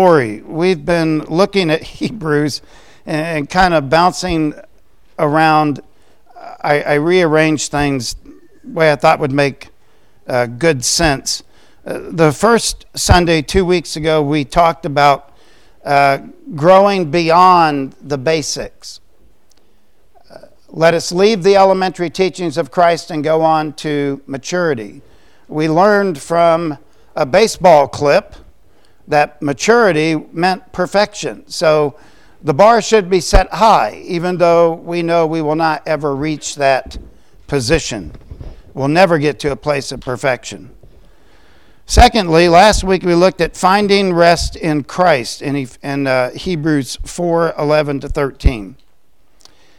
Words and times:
story. 0.00 0.40
We've 0.42 0.84
been 0.84 1.24
looking 1.24 1.70
at 1.70 1.82
Hebrews 1.98 2.62
and, 3.04 3.50
kind 3.50 3.74
of 3.74 3.90
bouncing 3.90 4.54
around. 5.18 5.80
I, 6.62 6.82
I 6.82 6.94
rearranged 6.94 7.72
things 7.72 8.14
the 8.14 8.70
way 8.70 8.92
I 8.92 8.94
thought 8.94 9.18
would 9.18 9.32
make 9.32 9.70
uh, 10.28 10.46
good 10.46 10.84
sense. 10.84 11.42
Uh, 11.84 11.98
the 12.12 12.30
first 12.30 12.86
Sunday, 12.94 13.42
two 13.42 13.64
weeks 13.64 13.96
ago, 13.96 14.22
we 14.22 14.44
talked 14.44 14.86
about 14.86 15.36
uh, 15.84 16.18
growing 16.54 17.10
beyond 17.10 17.96
the 18.00 18.18
basics. 18.18 19.00
Uh, 20.30 20.42
let 20.68 20.94
us 20.94 21.10
leave 21.10 21.42
the 21.42 21.56
elementary 21.56 22.08
teachings 22.08 22.56
of 22.56 22.70
Christ 22.70 23.10
and 23.10 23.24
go 23.24 23.42
on 23.42 23.72
to 23.72 24.22
maturity. 24.28 25.02
We 25.48 25.68
learned 25.68 26.20
from 26.20 26.78
a 27.16 27.26
baseball 27.26 27.88
clip 27.88 28.36
that 29.08 29.42
maturity 29.42 30.14
meant 30.32 30.72
perfection. 30.72 31.48
So 31.48 31.98
the 32.42 32.54
bar 32.54 32.80
should 32.80 33.10
be 33.10 33.20
set 33.20 33.52
high, 33.52 34.02
even 34.04 34.38
though 34.38 34.74
we 34.74 35.02
know 35.02 35.26
we 35.26 35.42
will 35.42 35.56
not 35.56 35.82
ever 35.86 36.14
reach 36.14 36.54
that 36.56 36.96
position. 37.46 38.12
We'll 38.74 38.88
never 38.88 39.18
get 39.18 39.40
to 39.40 39.50
a 39.50 39.56
place 39.56 39.90
of 39.90 40.00
perfection. 40.00 40.70
Secondly, 41.86 42.48
last 42.50 42.84
week 42.84 43.02
we 43.02 43.14
looked 43.14 43.40
at 43.40 43.56
finding 43.56 44.12
rest 44.12 44.56
in 44.56 44.84
Christ 44.84 45.40
in, 45.40 45.66
in 45.82 46.06
uh, 46.06 46.30
Hebrews 46.30 46.98
4 47.04 47.54
11 47.58 48.00
to 48.00 48.08
13. 48.08 48.76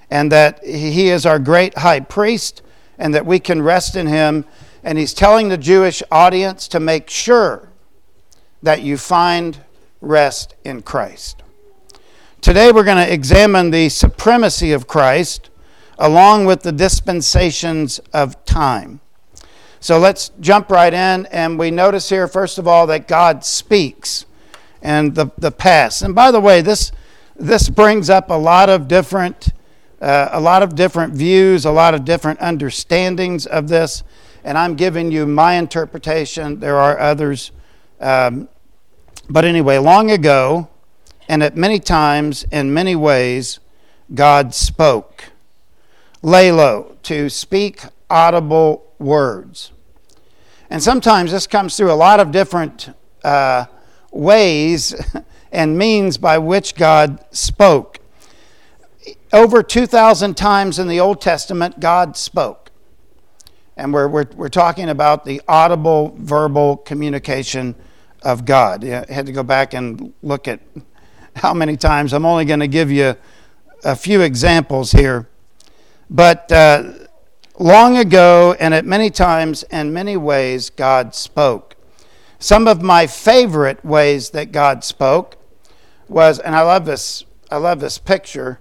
And 0.09 0.32
that 0.32 0.66
he 0.66 1.09
is 1.09 1.28
our 1.28 1.38
great 1.38 1.78
high 1.78 2.00
priest, 2.00 2.64
and 2.98 3.14
that 3.14 3.28
we 3.28 3.40
can 3.40 3.62
rest 3.62 3.96
in 3.96 4.08
him. 4.08 4.44
And 4.84 4.98
he's 4.98 5.14
telling 5.14 5.50
the 5.50 5.58
Jewish 5.58 6.02
audience 6.12 6.68
to 6.70 6.80
make 6.80 7.12
sure 7.12 7.69
that 8.62 8.81
you 8.81 8.98
find 8.98 9.59
rest 10.02 10.55
in 10.63 10.81
Christ. 10.81 11.44
Today 12.41 12.72
we're 12.72 12.84
going 12.84 13.05
to 13.05 13.13
examine 13.13 13.72
the 13.72 13.90
supremacy 13.90 14.72
of 14.72 14.88
Christ 14.88 15.50
along 15.97 16.45
with 16.45 16.61
the 16.61 16.72
dispensations 16.72 18.00
of 18.14 18.44
time. 18.45 19.02
So 19.81 19.97
let's 19.97 20.31
jump 20.39 20.69
right 20.69 20.94
in, 20.94 21.25
and 21.28 21.58
we 21.58 21.72
notice 21.72 22.09
here, 22.09 22.28
first 22.28 22.58
of 22.58 22.67
all, 22.67 22.88
that 22.88 23.08
God 23.08 23.45
speaks 23.45 24.25
and 24.81 25.16
the, 25.16 25.31
the 25.38 25.52
past. 25.52 26.02
And 26.02 26.14
by 26.16 26.31
the 26.31 26.39
way, 26.39 26.62
this, 26.62 26.91
this 27.36 27.69
brings 27.69 28.09
up 28.09 28.30
a 28.30 28.34
lot 28.34 28.69
of 28.69 28.88
different. 28.88 29.50
Uh, 30.02 30.30
a 30.31 30.39
lot 30.39 30.64
of 30.64 30.75
different 30.75 31.14
views, 31.14 31.66
a 31.66 31.72
lot 31.72 31.94
of 31.94 32.06
different 32.06 32.39
understandings 32.39 33.45
of 33.45 33.67
this, 33.67 34.02
and 34.45 34.58
I'm 34.58 34.75
giving 34.75 35.12
you 35.12 35.25
my 35.25 35.56
interpretation. 35.56 36.62
There 36.62 36.78
are 36.78 36.97
others 36.97 37.52
um, 38.00 38.50
but 39.30 39.45
anyway, 39.45 39.78
long 39.78 40.09
ago, 40.11 40.67
and 41.28 41.44
at 41.44 41.55
many 41.55 41.80
times, 41.80 42.44
in 42.52 42.73
many 42.73 42.95
ways, 42.95 43.59
God 44.14 44.56
spoke. 44.56 45.25
Laleo, 46.23 46.95
to 47.03 47.30
speak 47.30 47.83
audible 48.09 48.91
words. 48.97 49.72
And 50.69 50.81
sometimes 50.81 51.31
this 51.31 51.47
comes 51.47 51.78
through 51.78 51.91
a 51.91 51.94
lot 51.94 52.19
of 52.19 52.31
different 52.31 52.89
uh, 53.23 53.66
ways 54.11 54.95
and 55.52 55.78
means 55.78 56.17
by 56.17 56.38
which 56.38 56.75
God 56.75 57.23
spoke. 57.31 58.00
Over 59.31 59.61
2,000 59.61 60.36
times 60.36 60.80
in 60.80 60.88
the 60.88 61.00
Old 61.00 61.22
Testament, 61.22 61.80
God 61.80 62.17
spoke. 62.17 62.72
And 63.78 63.94
we're, 63.94 64.08
we're, 64.08 64.25
we're 64.36 64.50
talking 64.50 64.89
about 64.89 65.23
the 65.23 65.41
audible 65.47 66.16
verbal 66.17 66.78
communication 66.78 67.75
of 68.22 68.45
God. 68.45 68.84
I 68.84 69.06
had 69.12 69.25
to 69.25 69.31
go 69.31 69.44
back 69.44 69.73
and 69.73 70.14
look 70.22 70.48
at 70.48 70.59
how 71.36 71.53
many 71.53 71.78
times. 71.78 72.14
I'm 72.14 72.25
only 72.25 72.45
going 72.45 72.59
to 72.59 72.67
give 72.67 72.92
you 72.92 73.16
a 73.84 73.95
few 73.95 74.22
examples 74.22 74.92
here. 74.92 75.28
But 76.09 76.52
uh, 76.52 76.94
long 77.58 77.97
ago, 77.97 78.56
and 78.59 78.74
at 78.74 78.85
many 78.85 79.09
times 79.09 79.63
and 79.63 79.94
many 79.94 80.18
ways, 80.18 80.69
God 80.69 81.16
spoke. 81.16 81.75
Some 82.40 82.68
of 82.68 82.81
my 82.81 83.06
favorite 83.06 83.84
ways 83.84 84.30
that 84.31 84.51
God 84.51 84.84
spoke 84.84 85.38
was, 86.07 86.40
and 86.40 86.56
I 86.56 86.62
love 86.62 86.86
this, 86.86 87.25
I 87.51 87.57
love 87.57 87.80
this 87.80 87.97
picture. 87.97 88.59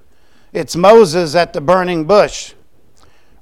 It's 0.53 0.75
Moses 0.75 1.35
at 1.35 1.53
the 1.53 1.61
burning 1.61 2.05
bush. 2.05 2.55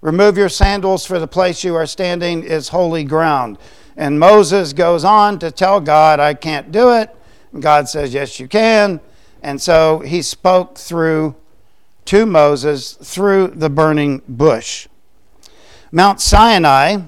Remove 0.03 0.37
your 0.37 0.49
sandals, 0.49 1.07
for 1.07 1.19
the 1.19 1.27
place 1.27 1.65
you 1.65 1.75
are 1.75 1.87
standing 1.87 2.43
is 2.43 2.69
holy 2.69 3.03
ground. 3.03 3.59
And 3.97 4.21
Moses 4.21 4.73
goes 4.73 5.05
on 5.05 5.39
to 5.39 5.51
tell 5.51 5.81
God, 5.81 6.21
I 6.21 6.35
can't 6.35 6.71
do 6.71 6.93
it. 6.93 7.15
And 7.53 7.63
God 7.63 7.89
says, 7.89 8.13
Yes, 8.13 8.39
you 8.39 8.49
can. 8.49 9.01
And 9.43 9.61
so 9.61 10.01
he 10.01 10.23
spoke 10.23 10.77
through 10.77 11.35
to 12.07 12.27
Moses 12.27 12.93
through 12.93 13.49
the 13.49 13.71
burning 13.71 14.23
bush. 14.29 14.89
Mount 15.93 16.21
Sinai 16.21 16.99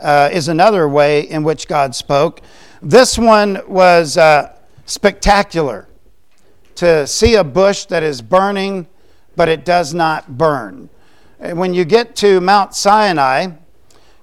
uh, 0.00 0.30
is 0.32 0.48
another 0.48 0.88
way 0.88 1.20
in 1.20 1.42
which 1.42 1.68
God 1.68 1.94
spoke. 1.94 2.40
This 2.80 3.18
one 3.18 3.60
was 3.66 4.16
uh, 4.16 4.56
spectacular 4.86 5.88
to 6.76 7.06
see 7.06 7.34
a 7.34 7.44
bush 7.44 7.84
that 7.86 8.02
is 8.02 8.22
burning, 8.22 8.86
but 9.36 9.48
it 9.48 9.64
does 9.64 9.92
not 9.92 10.38
burn. 10.38 10.88
When 11.38 11.74
you 11.74 11.84
get 11.84 12.16
to 12.16 12.40
Mount 12.40 12.74
Sinai, 12.74 13.48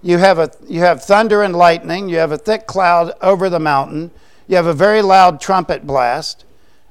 you 0.06 0.20
have, 0.20 0.38
a, 0.38 0.52
you 0.68 0.82
have 0.82 1.04
thunder 1.04 1.42
and 1.42 1.56
lightning, 1.56 2.10
you 2.10 2.18
have 2.18 2.32
a 2.32 2.38
thick 2.38 2.68
cloud 2.68 3.14
over 3.24 3.50
the 3.50 3.60
mountain, 3.60 4.12
you 4.48 4.56
have 4.56 4.68
a 4.68 4.74
very 4.74 5.02
loud 5.02 5.42
trumpet 5.42 5.88
blast. 5.88 6.46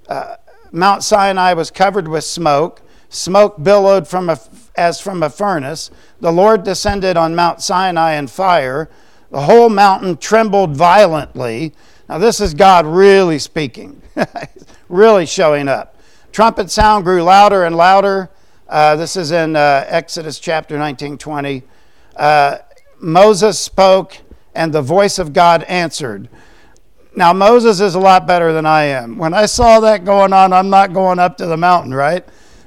Uh, 0.09 0.35
Mount 0.73 1.05
Sinai 1.05 1.53
was 1.53 1.71
covered 1.71 2.09
with 2.09 2.25
smoke. 2.25 2.83
Smoke 3.11 3.63
billowed 3.63 4.09
from 4.09 4.29
a, 4.29 4.41
as 4.75 5.01
from 5.01 5.23
a 5.23 5.31
furnace. 5.31 5.93
The 6.21 6.33
Lord 6.33 6.65
descended 6.65 7.17
on 7.17 7.37
Mount 7.37 7.63
Sinai 7.63 8.15
in 8.15 8.27
fire. 8.27 8.91
The 9.31 9.43
whole 9.43 9.69
mountain 9.69 10.17
trembled 10.17 10.77
violently. 10.77 11.73
Now, 12.09 12.19
this 12.19 12.41
is 12.41 12.53
God 12.53 12.85
really 12.85 13.39
speaking, 13.39 14.03
really 14.89 15.27
showing 15.27 15.69
up. 15.69 16.01
Trumpet 16.33 16.69
sound 16.69 17.05
grew 17.05 17.23
louder 17.23 17.63
and 17.63 17.77
louder. 17.77 18.31
Uh, 18.69 18.97
this 18.97 19.15
is 19.15 19.31
in 19.31 19.55
uh, 19.55 19.85
Exodus 19.87 20.41
chapter 20.41 20.77
19 20.77 21.17
20. 21.17 21.63
Moses 23.05 23.59
spoke, 23.59 24.19
and 24.55 24.73
the 24.73 24.83
voice 24.83 25.19
of 25.19 25.33
God 25.33 25.63
answered. 25.65 26.29
Now, 27.15 27.33
Moses 27.33 27.81
is 27.81 27.95
a 27.95 28.01
lot 28.01 28.27
better 28.27 28.53
than 28.53 28.67
I 28.67 28.85
am. 28.85 29.19
When 29.19 29.35
I 29.35 29.47
saw 29.47 29.79
that 29.81 30.05
going 30.05 30.33
on, 30.33 30.53
I'm 30.53 30.71
not 30.71 30.93
going 30.93 31.19
up 31.19 31.37
to 31.37 31.47
the 31.47 31.57
mountain, 31.57 31.93
right? 31.93 32.25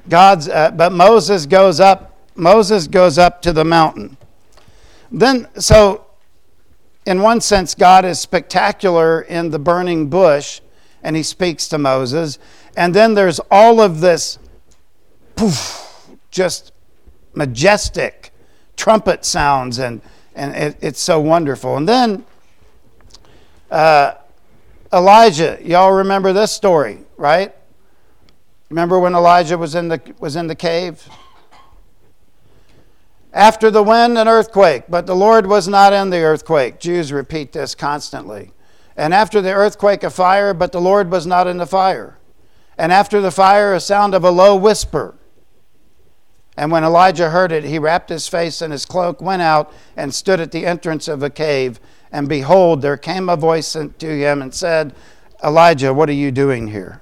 God's, 0.08 0.48
uh, 0.48 0.70
but 0.70 0.92
Moses 0.92 1.44
goes 1.44 1.80
up. 1.80 2.16
Moses 2.34 2.86
goes 2.86 3.18
up 3.18 3.42
to 3.42 3.52
the 3.52 3.64
mountain. 3.64 4.16
Then, 5.10 5.48
so 5.58 6.06
in 7.04 7.20
one 7.20 7.40
sense, 7.40 7.74
God 7.74 8.04
is 8.04 8.20
spectacular 8.20 9.22
in 9.22 9.50
the 9.50 9.58
burning 9.58 10.08
bush, 10.08 10.60
and 11.02 11.16
he 11.16 11.22
speaks 11.22 11.66
to 11.68 11.78
Moses. 11.78 12.38
And 12.76 12.94
then 12.94 13.14
there's 13.14 13.40
all 13.50 13.80
of 13.80 14.00
this 14.00 14.38
poof, 15.34 16.06
just 16.30 16.72
majestic 17.34 18.32
trumpet 18.76 19.24
sounds, 19.24 19.78
and, 19.78 20.00
and 20.38 20.54
it, 20.54 20.76
it's 20.80 21.00
so 21.00 21.20
wonderful. 21.20 21.76
And 21.76 21.88
then 21.88 22.24
uh, 23.70 24.14
Elijah, 24.92 25.58
y'all 25.62 25.92
remember 25.92 26.32
this 26.32 26.52
story, 26.52 27.00
right? 27.16 27.54
Remember 28.70 28.98
when 28.98 29.14
Elijah 29.14 29.58
was 29.58 29.74
in 29.74 29.88
the, 29.88 30.00
was 30.18 30.36
in 30.36 30.46
the 30.46 30.54
cave? 30.54 31.06
After 33.32 33.70
the 33.70 33.82
wind, 33.82 34.16
an 34.16 34.28
earthquake, 34.28 34.84
but 34.88 35.06
the 35.06 35.14
Lord 35.14 35.46
was 35.46 35.68
not 35.68 35.92
in 35.92 36.10
the 36.10 36.20
earthquake. 36.20 36.80
Jews 36.80 37.12
repeat 37.12 37.52
this 37.52 37.74
constantly. 37.74 38.52
And 38.96 39.12
after 39.12 39.40
the 39.40 39.52
earthquake, 39.52 40.02
a 40.02 40.10
fire, 40.10 40.54
but 40.54 40.72
the 40.72 40.80
Lord 40.80 41.10
was 41.10 41.26
not 41.26 41.46
in 41.46 41.58
the 41.58 41.66
fire. 41.66 42.18
And 42.78 42.90
after 42.90 43.20
the 43.20 43.30
fire, 43.30 43.74
a 43.74 43.80
sound 43.80 44.14
of 44.14 44.24
a 44.24 44.30
low 44.30 44.56
whisper. 44.56 45.14
And 46.58 46.72
when 46.72 46.82
Elijah 46.82 47.30
heard 47.30 47.52
it, 47.52 47.62
he 47.62 47.78
wrapped 47.78 48.08
his 48.08 48.26
face 48.26 48.60
in 48.60 48.72
his 48.72 48.84
cloak, 48.84 49.22
went 49.22 49.42
out, 49.42 49.72
and 49.96 50.12
stood 50.12 50.40
at 50.40 50.50
the 50.50 50.66
entrance 50.66 51.06
of 51.06 51.22
a 51.22 51.30
cave. 51.30 51.78
And 52.10 52.28
behold, 52.28 52.82
there 52.82 52.96
came 52.96 53.28
a 53.28 53.36
voice 53.36 53.74
to 53.74 53.94
him 54.00 54.42
and 54.42 54.52
said, 54.52 54.92
Elijah, 55.44 55.94
what 55.94 56.08
are 56.08 56.14
you 56.14 56.32
doing 56.32 56.66
here? 56.66 57.00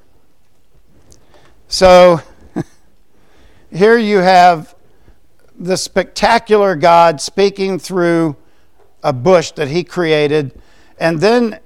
So 1.68 2.20
here 3.72 3.96
you 3.96 4.18
have 4.18 4.74
the 5.58 5.78
spectacular 5.78 6.76
God 6.76 7.22
speaking 7.22 7.78
through 7.78 8.36
a 9.02 9.14
bush 9.14 9.52
that 9.52 9.68
he 9.68 9.84
created. 9.84 10.60
And 10.98 11.18
then, 11.18 11.60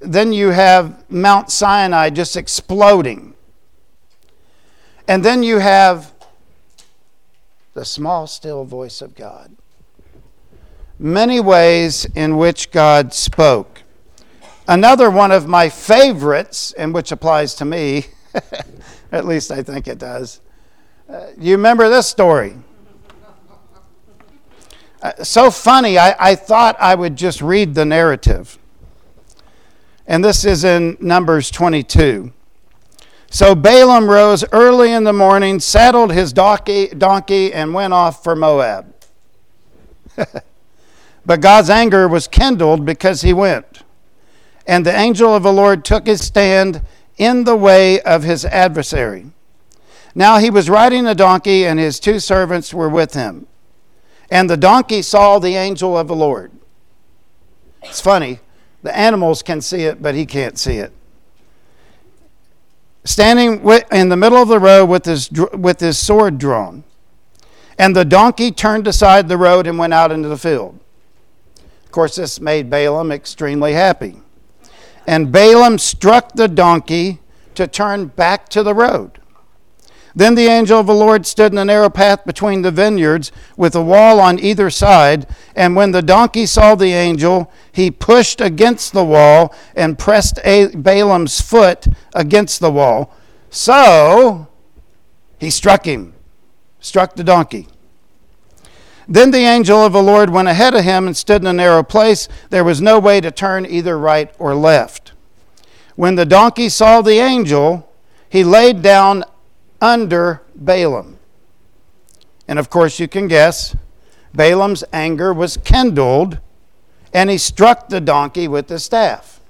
then 0.00 0.32
you 0.32 0.48
have 0.48 1.08
Mount 1.08 1.52
Sinai 1.52 2.10
just 2.10 2.36
exploding. 2.36 3.34
And 5.06 5.24
then 5.24 5.44
you 5.44 5.60
have 5.60 6.11
the 7.74 7.84
small, 7.84 8.26
still 8.26 8.64
voice 8.64 9.00
of 9.00 9.14
God. 9.14 9.56
Many 10.98 11.40
ways 11.40 12.04
in 12.14 12.36
which 12.36 12.70
God 12.70 13.12
spoke. 13.14 13.82
Another 14.68 15.10
one 15.10 15.32
of 15.32 15.48
my 15.48 15.68
favorites, 15.68 16.72
and 16.72 16.94
which 16.94 17.10
applies 17.10 17.54
to 17.56 17.64
me, 17.64 18.06
at 19.12 19.26
least 19.26 19.50
I 19.50 19.62
think 19.62 19.88
it 19.88 19.98
does. 19.98 20.40
Uh, 21.08 21.26
you 21.38 21.56
remember 21.56 21.88
this 21.88 22.06
story? 22.06 22.56
Uh, 25.02 25.24
so 25.24 25.50
funny, 25.50 25.98
I, 25.98 26.14
I 26.18 26.34
thought 26.36 26.76
I 26.78 26.94
would 26.94 27.16
just 27.16 27.42
read 27.42 27.74
the 27.74 27.84
narrative. 27.84 28.58
And 30.06 30.24
this 30.24 30.44
is 30.44 30.62
in 30.62 30.96
Numbers 31.00 31.50
22. 31.50 32.32
So 33.32 33.54
Balaam 33.54 34.10
rose 34.10 34.44
early 34.52 34.92
in 34.92 35.04
the 35.04 35.12
morning, 35.14 35.58
saddled 35.58 36.12
his 36.12 36.34
donkey, 36.34 36.88
donkey 36.88 37.50
and 37.50 37.72
went 37.72 37.94
off 37.94 38.22
for 38.22 38.36
Moab. 38.36 38.94
but 41.24 41.40
God's 41.40 41.70
anger 41.70 42.06
was 42.06 42.28
kindled 42.28 42.84
because 42.84 43.22
he 43.22 43.32
went. 43.32 43.84
And 44.66 44.84
the 44.84 44.94
angel 44.94 45.34
of 45.34 45.42
the 45.42 45.52
Lord 45.52 45.82
took 45.82 46.06
his 46.06 46.20
stand 46.20 46.82
in 47.16 47.44
the 47.44 47.56
way 47.56 48.02
of 48.02 48.22
his 48.22 48.44
adversary. 48.44 49.30
Now 50.14 50.36
he 50.36 50.50
was 50.50 50.68
riding 50.68 51.06
a 51.06 51.14
donkey, 51.14 51.64
and 51.64 51.78
his 51.78 51.98
two 51.98 52.20
servants 52.20 52.74
were 52.74 52.90
with 52.90 53.14
him. 53.14 53.46
And 54.30 54.50
the 54.50 54.58
donkey 54.58 55.00
saw 55.00 55.38
the 55.38 55.56
angel 55.56 55.96
of 55.96 56.06
the 56.06 56.14
Lord. 56.14 56.52
It's 57.82 58.02
funny. 58.02 58.40
The 58.82 58.94
animals 58.94 59.42
can 59.42 59.62
see 59.62 59.84
it, 59.84 60.02
but 60.02 60.14
he 60.14 60.26
can't 60.26 60.58
see 60.58 60.76
it. 60.76 60.92
Standing 63.04 63.68
in 63.90 64.08
the 64.08 64.16
middle 64.16 64.38
of 64.40 64.48
the 64.48 64.60
road 64.60 64.86
with 64.86 65.04
his, 65.04 65.30
with 65.30 65.80
his 65.80 65.98
sword 65.98 66.38
drawn. 66.38 66.84
And 67.78 67.96
the 67.96 68.04
donkey 68.04 68.52
turned 68.52 68.86
aside 68.86 69.28
the 69.28 69.38
road 69.38 69.66
and 69.66 69.78
went 69.78 69.94
out 69.94 70.12
into 70.12 70.28
the 70.28 70.38
field. 70.38 70.78
Of 71.84 71.90
course, 71.90 72.16
this 72.16 72.40
made 72.40 72.70
Balaam 72.70 73.10
extremely 73.10 73.72
happy. 73.72 74.16
And 75.06 75.32
Balaam 75.32 75.78
struck 75.78 76.32
the 76.32 76.48
donkey 76.48 77.18
to 77.54 77.66
turn 77.66 78.06
back 78.06 78.48
to 78.50 78.62
the 78.62 78.74
road. 78.74 79.18
Then 80.14 80.34
the 80.34 80.46
angel 80.46 80.78
of 80.78 80.86
the 80.86 80.94
Lord 80.94 81.26
stood 81.26 81.52
in 81.52 81.58
a 81.58 81.64
narrow 81.64 81.88
path 81.88 82.24
between 82.24 82.62
the 82.62 82.70
vineyards 82.70 83.32
with 83.56 83.74
a 83.74 83.82
wall 83.82 84.20
on 84.20 84.38
either 84.38 84.68
side. 84.68 85.26
And 85.56 85.74
when 85.74 85.92
the 85.92 86.02
donkey 86.02 86.46
saw 86.46 86.74
the 86.74 86.92
angel, 86.92 87.50
he 87.72 87.90
pushed 87.90 88.40
against 88.40 88.92
the 88.92 89.04
wall 89.04 89.54
and 89.74 89.98
pressed 89.98 90.38
Balaam's 90.44 91.40
foot 91.40 91.86
against 92.14 92.60
the 92.60 92.70
wall. 92.70 93.14
So 93.50 94.48
he 95.38 95.50
struck 95.50 95.86
him, 95.86 96.14
struck 96.80 97.16
the 97.16 97.24
donkey. 97.24 97.68
Then 99.08 99.30
the 99.30 99.38
angel 99.38 99.84
of 99.84 99.92
the 99.92 100.02
Lord 100.02 100.30
went 100.30 100.48
ahead 100.48 100.74
of 100.74 100.84
him 100.84 101.06
and 101.06 101.16
stood 101.16 101.42
in 101.42 101.46
a 101.46 101.52
narrow 101.52 101.82
place. 101.82 102.28
There 102.50 102.64
was 102.64 102.80
no 102.80 102.98
way 102.98 103.20
to 103.20 103.30
turn 103.30 103.66
either 103.66 103.98
right 103.98 104.32
or 104.38 104.54
left. 104.54 105.12
When 105.96 106.14
the 106.14 106.24
donkey 106.24 106.68
saw 106.68 107.02
the 107.02 107.18
angel, 107.18 107.92
he 108.28 108.44
laid 108.44 108.80
down 108.80 109.24
under 109.82 110.40
Balaam. 110.54 111.18
And 112.48 112.58
of 112.58 112.70
course, 112.70 112.98
you 112.98 113.08
can 113.08 113.28
guess, 113.28 113.76
Balaam's 114.32 114.84
anger 114.92 115.34
was 115.34 115.58
kindled 115.58 116.38
and 117.12 117.28
he 117.28 117.36
struck 117.36 117.88
the 117.88 118.00
donkey 118.00 118.48
with 118.48 118.68
the 118.68 118.78
staff. 118.78 119.40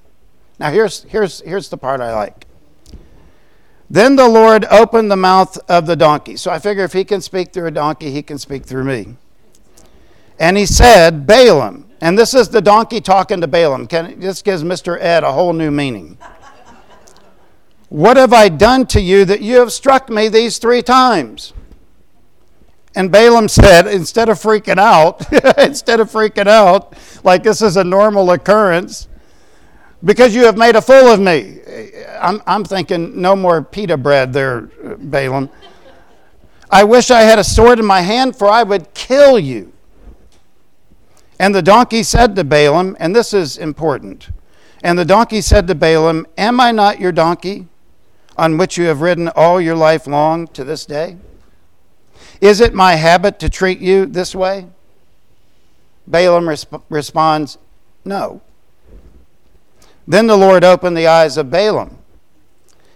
Now, 0.59 0.71
here's, 0.71 1.05
here's, 1.05 1.41
here's 1.43 1.69
the 1.69 1.77
part 1.77 2.01
I 2.01 2.15
like. 2.15 2.47
Then 3.89 4.17
the 4.17 4.29
Lord 4.29 4.65
opened 4.71 5.11
the 5.11 5.17
mouth 5.17 5.59
of 5.69 5.87
the 5.87 5.97
donkey. 5.97 6.37
So 6.37 6.51
I 6.51 6.59
figure 6.59 6.83
if 6.83 6.95
he 6.95 7.05
can 7.05 7.21
speak 7.21 7.53
through 7.53 7.67
a 7.67 7.71
donkey, 7.71 8.11
he 8.11 8.23
can 8.23 8.39
speak 8.39 8.65
through 8.65 8.85
me. 8.85 9.17
And 10.39 10.57
he 10.57 10.67
said, 10.67 11.27
Balaam, 11.27 11.89
and 12.01 12.19
this 12.19 12.35
is 12.35 12.49
the 12.49 12.63
donkey 12.63 13.01
talking 13.01 13.41
to 13.43 13.47
Balaam. 13.47 13.87
Can, 13.87 14.19
this 14.19 14.43
gives 14.43 14.65
Mr. 14.65 14.99
Ed 14.99 15.25
a 15.25 15.33
whole 15.33 15.53
new 15.53 15.71
meaning. 15.71 16.19
What 17.93 18.17
have 18.17 18.33
I 18.33 18.49
done 18.49 18.87
to 18.87 19.03
you 19.03 19.27
that 19.27 19.43
you 19.43 19.57
have 19.57 19.71
struck 19.71 20.09
me 20.09 20.29
these 20.29 20.57
three 20.57 20.81
times? 20.81 21.53
And 22.95 23.13
Balaam 23.13 23.49
said, 23.49 23.87
instead 23.87 24.31
of 24.31 24.39
freaking 24.39 24.79
out, 24.79 25.31
instead 25.59 26.01
of 26.01 26.11
freaking 26.11 26.47
out, 26.47 26.95
like 27.23 27.43
this 27.43 27.61
is 27.61 27.77
a 27.77 27.85
normal 27.85 28.31
occurrence, 28.31 29.09
because 30.03 30.35
you 30.35 30.45
have 30.45 30.57
made 30.57 30.75
a 30.75 30.81
fool 30.81 31.09
of 31.09 31.21
me. 31.21 31.61
I'm, 32.19 32.43
I'm 32.47 32.65
thinking, 32.65 33.21
no 33.21 33.37
more 33.37 33.61
pita 33.61 33.99
bread 33.99 34.33
there, 34.33 34.71
Balaam. 34.99 35.51
I 36.71 36.85
wish 36.85 37.11
I 37.11 37.21
had 37.21 37.39
a 37.39 37.45
sword 37.45 37.79
in 37.79 37.85
my 37.85 38.01
hand, 38.01 38.35
for 38.35 38.49
I 38.49 38.63
would 38.63 38.95
kill 38.95 39.39
you. 39.39 39.71
And 41.39 41.55
the 41.55 41.61
donkey 41.61 42.03
said 42.03 42.37
to 42.37 42.45
Balaam, 42.45 42.97
and 42.99 43.15
this 43.15 43.35
is 43.35 43.59
important. 43.59 44.31
And 44.83 44.99
the 44.99 45.05
donkey 45.05 45.43
said 45.43 45.67
to 45.67 45.75
Balaam, 45.75 46.27
Am 46.39 46.59
I 46.59 46.73
not 46.73 46.99
your 46.99 47.13
donkey, 47.13 47.69
on 48.37 48.59
which 48.59 48.77
you 48.77 48.85
have 48.85 49.01
ridden 49.01 49.29
all 49.29 49.61
your 49.61 49.77
life 49.77 50.07
long 50.07 50.47
to 50.49 50.65
this 50.65 50.87
day? 50.87 51.17
Is 52.41 52.61
it 52.61 52.75
my 52.75 52.95
habit 52.95 53.39
to 53.41 53.49
treat 53.49 53.79
you 53.79 54.07
this 54.07 54.35
way? 54.35 54.67
Balaam 56.07 56.45
resp- 56.45 56.83
responds, 56.89 57.59
No. 58.05 58.43
Then 60.07 60.27
the 60.27 60.37
Lord 60.37 60.65
opened 60.65 60.97
the 60.97 61.07
eyes 61.07 61.37
of 61.37 61.51
Balaam, 61.51 61.99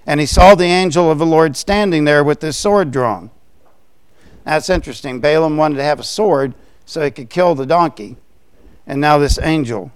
and 0.05 0.19
he 0.19 0.27
saw 0.27 0.55
the 0.55 0.65
angel 0.65 1.11
of 1.11 1.19
the 1.19 1.27
Lord 1.27 1.57
standing 1.57 2.05
there 2.05 2.25
with 2.25 2.43
his 2.43 2.57
sword 2.57 2.91
drawn. 2.91 3.31
That's 4.45 4.71
interesting. 4.71 5.21
Balaam 5.21 5.57
wanted 5.57 5.77
to 5.77 5.85
have 5.85 6.01
a 6.01 6.05
sword 6.05 6.55
so 6.85 7.05
he 7.05 7.11
could 7.11 7.31
kill 7.31 7.55
the 7.55 7.67
donkey 7.67 8.17
and 8.87 9.01
now 9.01 9.19
this 9.19 9.39
angel. 9.41 9.91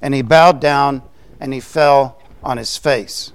And 0.00 0.14
he 0.14 0.22
bowed 0.22 0.60
down 0.60 1.02
and 1.40 1.52
he 1.52 1.60
fell 1.60 2.20
on 2.42 2.56
his 2.56 2.76
face. 2.76 3.32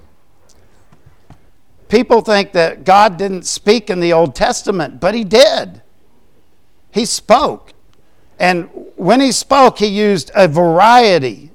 People 1.87 2.21
think 2.21 2.51
that 2.53 2.83
God 2.83 3.17
didn't 3.17 3.45
speak 3.45 3.89
in 3.89 3.99
the 3.99 4.11
Old 4.13 4.35
Testament, 4.35 4.99
but 4.99 5.13
he 5.13 5.23
did. 5.23 5.81
He 6.91 7.05
spoke. 7.05 7.73
And 8.39 8.69
when 8.95 9.21
he 9.21 9.31
spoke, 9.31 9.77
he 9.77 9.87
used 9.87 10.31
a 10.35 10.47
variety 10.47 11.51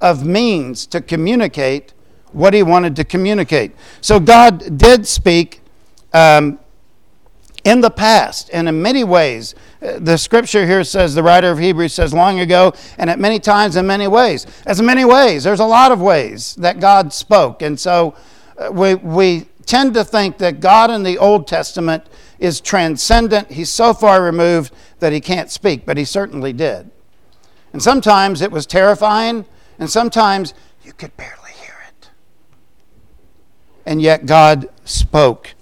of 0.00 0.26
means 0.26 0.86
to 0.86 1.00
communicate 1.00 1.92
what 2.32 2.54
he 2.54 2.62
wanted 2.62 2.96
to 2.96 3.04
communicate. 3.04 3.72
So 4.00 4.20
God 4.20 4.78
did 4.78 5.06
speak 5.06 5.60
um, 6.12 6.58
in 7.64 7.80
the 7.80 7.90
past 7.90 8.50
and 8.52 8.68
in 8.68 8.80
many 8.82 9.04
ways 9.04 9.54
the 9.80 10.16
scripture 10.16 10.66
here 10.66 10.82
says, 10.84 11.14
the 11.14 11.22
writer 11.22 11.50
of 11.50 11.58
Hebrews 11.58 11.94
says, 11.94 12.12
long 12.12 12.40
ago, 12.40 12.72
and 12.98 13.08
at 13.08 13.18
many 13.18 13.38
times 13.38 13.76
in 13.76 13.86
many 13.86 14.08
ways. 14.08 14.46
As 14.66 14.82
many 14.82 15.04
ways, 15.04 15.44
there's 15.44 15.60
a 15.60 15.66
lot 15.66 15.92
of 15.92 16.00
ways 16.00 16.56
that 16.56 16.80
God 16.80 17.12
spoke. 17.12 17.62
And 17.62 17.78
so 17.78 18.14
uh, 18.56 18.70
we, 18.72 18.96
we 18.96 19.46
tend 19.68 19.94
to 19.94 20.04
think 20.04 20.38
that 20.38 20.60
God 20.60 20.90
in 20.90 21.02
the 21.02 21.18
Old 21.18 21.46
Testament 21.46 22.04
is 22.38 22.60
transcendent. 22.60 23.52
He's 23.52 23.70
so 23.70 23.92
far 23.92 24.22
removed 24.22 24.72
that 24.98 25.12
he 25.12 25.20
can't 25.20 25.50
speak, 25.50 25.84
but 25.84 25.96
he 25.96 26.04
certainly 26.04 26.52
did. 26.52 26.90
And 27.72 27.82
sometimes 27.82 28.40
it 28.40 28.50
was 28.50 28.66
terrifying, 28.66 29.44
and 29.78 29.90
sometimes 29.90 30.54
you 30.82 30.92
could 30.92 31.16
barely 31.16 31.52
hear 31.60 31.76
it. 31.88 32.08
And 33.84 34.00
yet 34.00 34.26
God 34.26 34.68
spoke. 34.84 35.54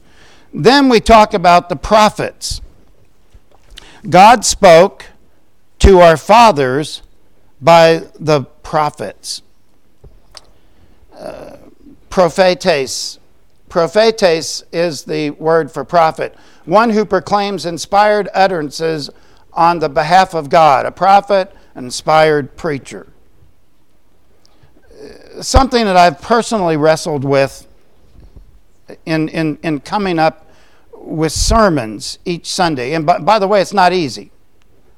Then 0.55 0.89
we 0.89 1.01
talk 1.01 1.35
about 1.35 1.69
the 1.69 1.77
prophets. 1.77 2.61
God 4.09 4.45
spoke 4.45 5.07
to 5.81 5.99
our 5.99 6.17
fathers 6.17 7.03
by 7.61 8.05
the 8.19 8.43
prophets. 8.63 9.43
Uh, 11.13 11.57
prophetes. 12.09 13.19
Prophetes 13.77 14.65
is 14.73 15.03
the 15.05 15.29
word 15.33 15.71
for 15.71 15.85
prophet, 15.85 16.35
one 16.65 16.89
who 16.89 17.05
proclaims 17.05 17.67
inspired 17.67 18.27
utterances 18.33 19.11
on 19.53 19.81
the 19.81 19.89
behalf 19.91 20.33
of 20.33 20.49
God, 20.49 20.87
a 20.87 20.91
prophet, 20.91 21.55
inspired 21.75 22.57
preacher. 22.57 23.07
Something 25.43 25.85
that 25.85 25.95
I've 25.95 26.23
personally 26.23 26.79
wrestled 26.79 27.23
with 27.23 27.67
in, 29.05 29.29
in, 29.29 29.59
in 29.63 29.81
coming 29.81 30.19
up 30.19 30.51
with 30.95 31.33
sermons 31.33 32.19
each 32.25 32.47
Sunday. 32.47 32.95
And 32.95 33.05
by, 33.05 33.19
by, 33.19 33.39
the 33.39 33.47
way, 33.47 33.61
it's 33.61 33.75
not 33.75 33.93
easy. 33.93 34.31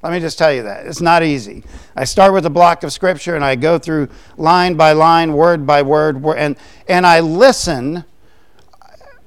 Let 0.04 0.12
me 0.12 0.20
just 0.20 0.38
tell 0.38 0.52
you 0.52 0.62
that. 0.62 0.87
It's 0.87 1.00
not 1.00 1.25
easy. 1.25 1.64
I 1.97 2.04
start 2.04 2.32
with 2.32 2.47
a 2.47 2.50
block 2.50 2.85
of 2.85 2.92
scripture 2.92 3.35
and 3.35 3.44
I 3.44 3.56
go 3.56 3.80
through 3.80 4.08
line 4.37 4.76
by 4.76 4.92
line, 4.92 5.32
word 5.32 5.66
by 5.66 5.82
word, 5.82 6.25
and, 6.25 6.56
and 6.87 7.04
I 7.04 7.18
listen. 7.18 8.04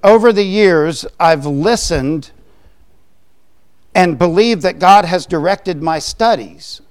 Over 0.03 0.33
the 0.33 0.43
years, 0.43 1.05
I've 1.19 1.45
listened 1.45 2.31
and 3.93 4.17
believe 4.17 4.61
that 4.61 4.79
God 4.79 5.05
has 5.05 5.25
directed 5.25 5.81
my 5.81 5.99
studies. 5.99 6.81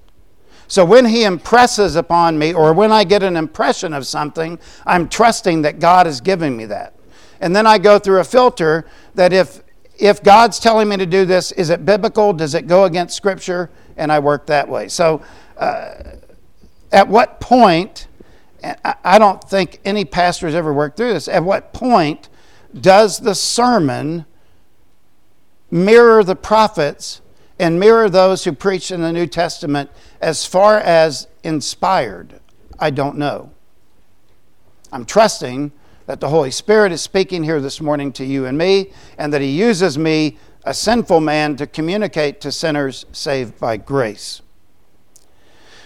So 0.68 0.84
when 0.84 1.06
He 1.06 1.24
impresses 1.24 1.96
upon 1.96 2.38
me, 2.38 2.54
or 2.54 2.72
when 2.72 2.92
I 2.92 3.04
get 3.04 3.22
an 3.22 3.36
impression 3.36 3.92
of 3.92 4.06
something, 4.06 4.58
I'm 4.86 5.08
trusting 5.08 5.62
that 5.62 5.80
God 5.80 6.06
is 6.06 6.20
giving 6.20 6.56
me 6.56 6.66
that. 6.66 6.94
And 7.40 7.56
then 7.56 7.66
I 7.66 7.78
go 7.78 7.98
through 7.98 8.20
a 8.20 8.24
filter 8.24 8.86
that 9.14 9.32
if 9.32 9.62
if 9.98 10.22
God's 10.22 10.58
telling 10.58 10.88
me 10.88 10.96
to 10.96 11.04
do 11.04 11.26
this, 11.26 11.52
is 11.52 11.68
it 11.68 11.84
biblical? 11.84 12.32
Does 12.32 12.54
it 12.54 12.66
go 12.66 12.84
against 12.84 13.14
Scripture? 13.14 13.70
And 13.98 14.10
I 14.10 14.18
work 14.18 14.46
that 14.46 14.66
way. 14.66 14.88
So, 14.88 15.22
uh, 15.58 15.94
at 16.90 17.06
what 17.06 17.38
point 17.38 18.06
I 18.94 19.18
don't 19.18 19.42
think 19.42 19.80
any 19.84 20.04
pastor 20.04 20.46
has 20.46 20.54
ever 20.54 20.72
worked 20.72 20.96
through 20.96 21.12
this. 21.12 21.28
At 21.28 21.44
what 21.44 21.72
point 21.72 22.29
does 22.78 23.18
the 23.18 23.34
sermon 23.34 24.26
mirror 25.70 26.22
the 26.22 26.36
prophets 26.36 27.20
and 27.58 27.78
mirror 27.78 28.08
those 28.08 28.44
who 28.44 28.52
preach 28.52 28.90
in 28.90 29.02
the 29.02 29.12
New 29.12 29.26
Testament 29.26 29.90
as 30.20 30.46
far 30.46 30.78
as 30.78 31.26
inspired? 31.42 32.40
I 32.78 32.90
don't 32.90 33.18
know. 33.18 33.50
I'm 34.92 35.04
trusting 35.04 35.72
that 36.06 36.20
the 36.20 36.28
Holy 36.28 36.50
Spirit 36.50 36.90
is 36.90 37.00
speaking 37.00 37.44
here 37.44 37.60
this 37.60 37.80
morning 37.80 38.12
to 38.12 38.24
you 38.24 38.46
and 38.46 38.58
me, 38.58 38.90
and 39.16 39.32
that 39.32 39.40
He 39.40 39.50
uses 39.50 39.96
me, 39.96 40.38
a 40.64 40.74
sinful 40.74 41.20
man, 41.20 41.56
to 41.56 41.66
communicate 41.66 42.40
to 42.40 42.50
sinners 42.50 43.06
saved 43.12 43.60
by 43.60 43.76
grace. 43.76 44.42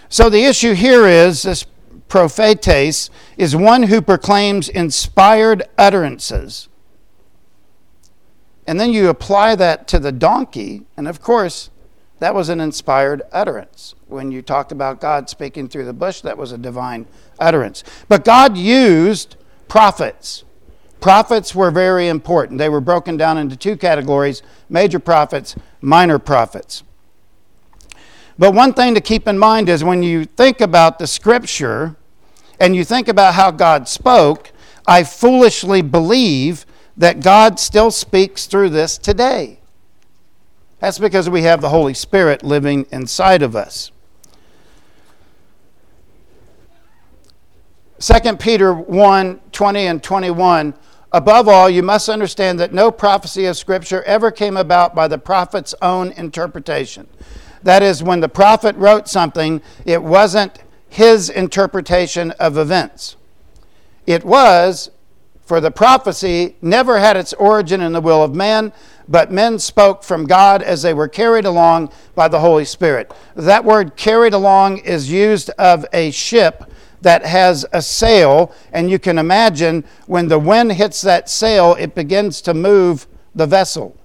So 0.09 0.29
the 0.29 0.45
issue 0.45 0.73
here 0.73 1.05
is 1.05 1.43
this 1.43 1.65
prophetes 2.07 3.09
is 3.37 3.55
one 3.55 3.83
who 3.83 4.01
proclaims 4.01 4.69
inspired 4.69 5.63
utterances. 5.77 6.69
And 8.67 8.79
then 8.79 8.91
you 8.91 9.09
apply 9.09 9.55
that 9.55 9.87
to 9.89 9.99
the 9.99 10.11
donkey, 10.11 10.85
and 10.97 11.07
of 11.07 11.21
course, 11.21 11.69
that 12.19 12.33
was 12.33 12.49
an 12.49 12.59
inspired 12.59 13.21
utterance. 13.31 13.93
When 14.07 14.31
you 14.31 14.41
talked 14.41 14.71
about 14.71 15.01
God 15.01 15.29
speaking 15.29 15.67
through 15.67 15.85
the 15.85 15.93
bush, 15.93 16.21
that 16.21 16.37
was 16.37 16.51
a 16.51 16.57
divine 16.57 17.05
utterance. 17.39 17.83
But 18.07 18.23
God 18.23 18.57
used 18.57 19.35
prophets. 19.67 20.43
Prophets 21.01 21.53
were 21.53 21.71
very 21.71 22.07
important. 22.07 22.57
They 22.57 22.69
were 22.69 22.81
broken 22.81 23.17
down 23.17 23.37
into 23.37 23.55
two 23.55 23.77
categories 23.77 24.41
major 24.69 24.99
prophets, 24.99 25.55
minor 25.81 26.17
prophets. 26.17 26.83
But 28.37 28.53
one 28.53 28.73
thing 28.73 28.95
to 28.95 29.01
keep 29.01 29.27
in 29.27 29.37
mind 29.37 29.69
is 29.69 29.83
when 29.83 30.01
you 30.01 30.25
think 30.25 30.61
about 30.61 30.99
the 30.99 31.07
scripture 31.07 31.95
and 32.59 32.75
you 32.75 32.83
think 32.83 33.07
about 33.07 33.33
how 33.33 33.51
God 33.51 33.87
spoke, 33.87 34.51
I 34.87 35.03
foolishly 35.03 35.81
believe 35.81 36.65
that 36.97 37.21
God 37.21 37.59
still 37.59 37.91
speaks 37.91 38.45
through 38.45 38.69
this 38.69 38.97
today. 38.97 39.59
That's 40.79 40.99
because 40.99 41.29
we 41.29 41.43
have 41.43 41.61
the 41.61 41.69
Holy 41.69 41.93
Spirit 41.93 42.43
living 42.43 42.85
inside 42.91 43.41
of 43.41 43.55
us. 43.55 43.91
2 47.99 48.35
Peter 48.37 48.73
1 48.73 49.39
20 49.51 49.87
and 49.87 50.03
21. 50.03 50.73
Above 51.11 51.47
all, 51.47 51.69
you 51.69 51.81
must 51.81 52.09
understand 52.09 52.59
that 52.59 52.73
no 52.73 52.91
prophecy 52.91 53.45
of 53.45 53.55
Scripture 53.55 54.03
ever 54.03 54.31
came 54.31 54.57
about 54.57 54.93
by 54.93 55.07
the 55.07 55.17
prophet's 55.17 55.73
own 55.81 56.11
interpretation. 56.11 57.07
That 57.63 57.81
is, 57.81 58.03
when 58.03 58.19
the 58.19 58.29
prophet 58.29 58.75
wrote 58.75 59.07
something, 59.07 59.61
it 59.85 60.03
wasn't 60.03 60.61
his 60.89 61.29
interpretation 61.29 62.31
of 62.31 62.57
events. 62.57 63.15
It 64.05 64.23
was, 64.23 64.91
for 65.45 65.61
the 65.61 65.71
prophecy 65.71 66.55
never 66.61 66.99
had 66.99 67.15
its 67.15 67.33
origin 67.33 67.81
in 67.81 67.93
the 67.93 68.01
will 68.01 68.23
of 68.23 68.35
man, 68.35 68.73
but 69.07 69.31
men 69.31 69.59
spoke 69.59 70.03
from 70.03 70.25
God 70.25 70.63
as 70.63 70.81
they 70.81 70.93
were 70.93 71.07
carried 71.07 71.45
along 71.45 71.91
by 72.15 72.27
the 72.27 72.39
Holy 72.39 72.65
Spirit. 72.65 73.13
That 73.35 73.63
word 73.63 73.95
carried 73.95 74.33
along 74.33 74.79
is 74.79 75.11
used 75.11 75.51
of 75.51 75.85
a 75.93 76.09
ship 76.11 76.71
that 77.01 77.23
has 77.23 77.65
a 77.71 77.83
sail, 77.83 78.51
and 78.73 78.89
you 78.89 78.97
can 78.97 79.19
imagine 79.19 79.83
when 80.07 80.27
the 80.27 80.39
wind 80.39 80.73
hits 80.73 81.01
that 81.01 81.29
sail, 81.29 81.75
it 81.79 81.93
begins 81.93 82.41
to 82.41 82.53
move 82.55 83.05
the 83.35 83.45
vessel. 83.45 83.95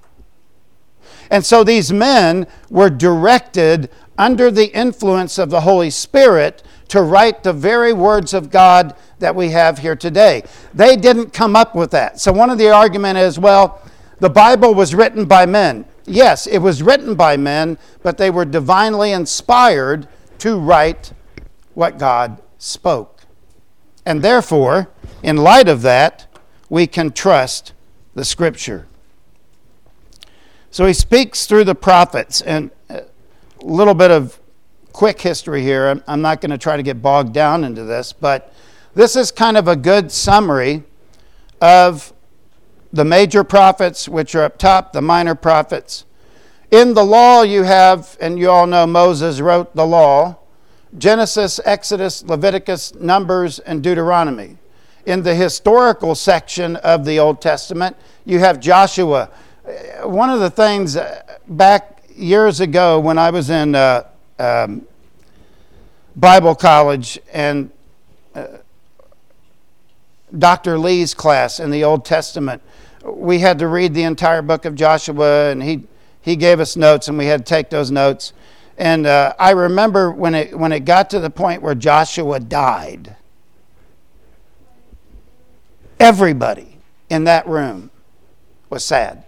And 1.31 1.47
so 1.47 1.65
these 1.65 1.93
men 1.93 2.47
were 2.69 2.91
directed 2.91 3.89
under 4.21 4.51
the 4.51 4.71
influence 4.77 5.39
of 5.39 5.49
the 5.49 5.63
Holy 5.63 5.89
Spirit 5.89 6.63
to 6.89 7.01
write 7.01 7.43
the 7.43 7.55
very 7.55 7.95
words 7.95 8.35
of 8.35 8.51
God 8.51 8.95
that 9.19 9.35
we 9.35 9.49
have 9.49 9.79
here 9.79 9.97
today. 9.97 10.43
They 10.75 10.95
didn't 10.95 11.33
come 11.33 11.57
up 11.57 11.75
with 11.75 11.91
that. 11.93 12.21
So 12.21 12.31
one 12.31 12.51
of 12.51 12.59
the 12.59 12.71
argument 12.71 13.17
is, 13.17 13.39
well, 13.39 13.81
the 14.19 14.29
Bible 14.29 14.75
was 14.75 14.95
written 14.95 15.25
by 15.25 15.47
men. 15.47 15.87
Yes, 16.05 16.47
it 16.47 16.59
was 16.59 16.83
written 16.83 17.15
by 17.15 17.39
men, 17.39 17.79
but 18.03 18.19
they 18.19 18.31
were 18.31 18.45
divinely 18.45 19.13
inspired 19.13 20.07
to 20.41 20.59
write 20.59 21.15
what 21.73 21.99
God 21.99 22.43
spoke. 22.59 23.23
And 24.05 24.21
therefore, 24.21 24.91
in 25.23 25.39
light 25.39 25.69
of 25.69 25.81
that, 25.81 26.27
we 26.69 26.87
can 26.87 27.13
trust 27.13 27.73
the 28.15 28.27
scripture. 28.27 28.87
So 30.71 30.85
he 30.85 30.93
speaks 30.93 31.47
through 31.47 31.65
the 31.65 31.75
prophets, 31.75 32.43
and 32.43 32.71
little 33.63 33.95
bit 33.95 34.11
of 34.11 34.39
quick 34.93 35.21
history 35.21 35.63
here. 35.63 36.03
I'm 36.07 36.23
not 36.23 36.41
going 36.41 36.51
to 36.51 36.59
try 36.59 36.77
to 36.77 36.83
get 36.83 37.01
bogged 37.01 37.33
down 37.33 37.65
into 37.65 37.85
this, 37.85 38.13
but 38.13 38.53
this 38.95 39.17
is 39.17 39.31
kind 39.31 39.57
of 39.57 39.69
a 39.69 39.77
good 39.77 40.11
summary 40.11 40.83
of 41.61 42.13
the 42.93 43.05
major 43.05 43.45
prophets, 43.45 44.09
which 44.09 44.35
are 44.35 44.45
up 44.45 44.59
top, 44.59 44.93
the 44.93 45.03
minor 45.03 45.35
prophets. 45.35 46.05
In 46.71 46.95
the 46.95 47.05
law, 47.05 47.43
you 47.43 47.63
have, 47.63 48.17
and 48.21 48.39
you 48.39 48.51
all 48.51 48.67
know 48.67 48.87
Moses 48.87 49.41
wrote 49.41 49.75
the 49.75 49.87
law 49.87 50.37
Genesis, 50.99 51.61
Exodus, 51.65 52.25
Leviticus, 52.25 52.95
Numbers, 52.97 53.61
and 53.61 53.81
Deuteronomy. 53.81 54.59
In 55.07 55.23
the 55.23 55.37
historical 55.37 56.17
section 56.17 56.75
of 56.77 57.05
the 57.05 57.17
Old 57.17 57.41
Testament, 57.41 57.97
you 58.25 58.41
have 58.41 58.59
Joshua 58.59 59.31
one 60.03 60.31
of 60.31 60.41
the 60.41 60.51
things 60.51 60.97
uh, 60.97 61.23
back 61.49 62.00
years 62.21 62.61
ago 62.61 63.01
when 63.01 63.19
I 63.19 63.31
was 63.31 63.51
in 63.51 63.75
uh, 63.75 64.07
um, 64.39 64.87
Bible 66.15 66.55
college 66.55 67.19
and 67.33 67.71
uh, 68.35 68.47
Dr. 70.37 70.79
Lee's 70.79 71.15
class 71.15 71.59
in 71.61 71.71
the 71.71 71.83
Old 71.85 72.05
Testament, 72.05 72.63
we 73.05 73.39
had 73.39 73.59
to 73.59 73.69
read 73.69 73.95
the 73.95 74.03
entire 74.03 74.43
book 74.43 74.65
of 74.65 74.75
Joshua, 74.75 75.51
and 75.51 75.63
he, 75.63 75.85
he 76.21 76.37
gave 76.37 76.61
us 76.61 76.77
notes, 76.77 77.09
and 77.09 77.17
we 77.17 77.27
had 77.27 77.47
to 77.47 77.51
take 77.51 77.71
those 77.71 77.91
notes. 77.91 78.33
And 78.77 79.07
uh, 79.07 79.35
I 79.39 79.51
remember 79.51 80.11
when 80.11 80.35
it, 80.35 80.57
when 80.59 80.73
it 80.73 80.85
got 80.85 81.11
to 81.11 81.21
the 81.21 81.31
point 81.31 81.63
where 81.63 81.75
Joshua 81.75 82.41
died, 82.41 83.17
everybody 85.99 86.79
in 87.09 87.25
that 87.25 87.47
room 87.47 87.91
was 88.69 88.85
sad. 88.85 89.25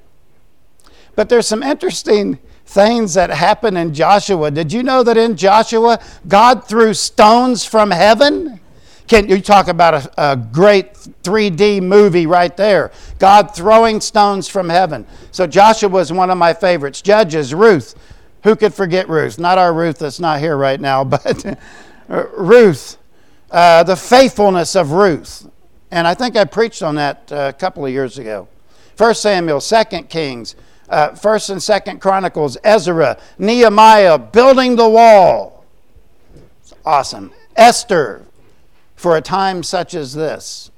But 1.14 1.28
there's 1.28 1.46
some 1.46 1.62
interesting 1.62 2.38
things 2.72 3.14
that 3.14 3.30
happen 3.30 3.76
in 3.76 3.92
Joshua. 3.92 4.50
Did 4.50 4.72
you 4.72 4.82
know 4.82 5.02
that 5.02 5.16
in 5.16 5.36
Joshua, 5.36 6.00
God 6.26 6.66
threw 6.66 6.94
stones 6.94 7.64
from 7.64 7.90
heaven? 7.90 8.60
Can 9.06 9.28
you 9.28 9.40
talk 9.42 9.68
about 9.68 9.94
a, 9.94 10.32
a, 10.32 10.36
great 10.36 10.94
3D 10.94 11.82
movie 11.82 12.26
right 12.26 12.56
there? 12.56 12.90
God 13.18 13.54
throwing 13.54 14.00
stones 14.00 14.48
from 14.48 14.68
heaven. 14.68 15.06
So 15.32 15.46
Joshua 15.46 15.90
was 15.90 16.12
one 16.12 16.30
of 16.30 16.38
my 16.38 16.54
favorites. 16.54 17.02
Judges, 17.02 17.52
Ruth. 17.52 17.94
Who 18.44 18.56
could 18.56 18.72
forget 18.72 19.08
Ruth? 19.08 19.38
Not 19.38 19.58
our 19.58 19.74
Ruth 19.74 19.98
that's 19.98 20.18
not 20.18 20.40
here 20.40 20.56
right 20.56 20.80
now, 20.80 21.04
but 21.04 21.44
Ruth. 22.08 22.96
Uh, 23.50 23.82
the 23.82 23.96
faithfulness 23.96 24.74
of 24.74 24.92
Ruth. 24.92 25.46
And 25.90 26.08
I 26.08 26.14
think 26.14 26.36
I 26.36 26.46
preached 26.46 26.82
on 26.82 26.94
that 26.94 27.30
uh, 27.30 27.50
a 27.50 27.52
couple 27.52 27.84
of 27.84 27.92
years 27.92 28.16
ago. 28.16 28.48
First 28.96 29.20
Samuel, 29.20 29.60
Second 29.60 30.08
Kings, 30.08 30.56
uh, 30.88 31.14
First 31.14 31.50
and 31.50 31.62
Second 31.62 32.00
Chronicles, 32.00 32.56
Ezra, 32.64 33.18
Nehemiah 33.38 34.18
building 34.18 34.76
the 34.76 34.88
wall. 34.88 35.64
Awesome. 36.84 37.32
Esther, 37.56 38.24
for 38.96 39.16
a 39.16 39.20
time 39.20 39.62
such 39.62 39.94
as 39.94 40.14
this. 40.14 40.70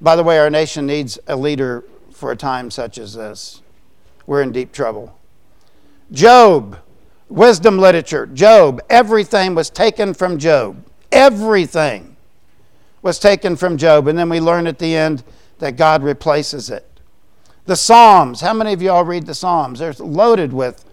By 0.00 0.16
the 0.16 0.22
way, 0.22 0.38
our 0.38 0.50
nation 0.50 0.86
needs 0.86 1.18
a 1.26 1.36
leader 1.36 1.84
for 2.12 2.32
a 2.32 2.36
time 2.36 2.70
such 2.70 2.98
as 2.98 3.14
this. 3.14 3.62
We're 4.26 4.42
in 4.42 4.52
deep 4.52 4.72
trouble. 4.72 5.18
Job, 6.12 6.78
wisdom 7.28 7.78
literature, 7.78 8.26
Job, 8.26 8.80
everything 8.88 9.54
was 9.54 9.70
taken 9.70 10.14
from 10.14 10.38
Job. 10.38 10.84
Everything 11.12 12.16
was 13.02 13.18
taken 13.18 13.56
from 13.56 13.76
Job. 13.76 14.08
And 14.08 14.18
then 14.18 14.28
we 14.28 14.40
learn 14.40 14.66
at 14.66 14.78
the 14.78 14.94
end 14.94 15.22
that 15.58 15.76
God 15.76 16.02
replaces 16.02 16.70
it. 16.70 16.97
The 17.68 17.76
Psalms. 17.76 18.40
How 18.40 18.54
many 18.54 18.72
of 18.72 18.80
y'all 18.80 19.04
read 19.04 19.26
the 19.26 19.34
Psalms? 19.34 19.80
They're 19.80 19.92
loaded 19.92 20.54
with 20.54 20.86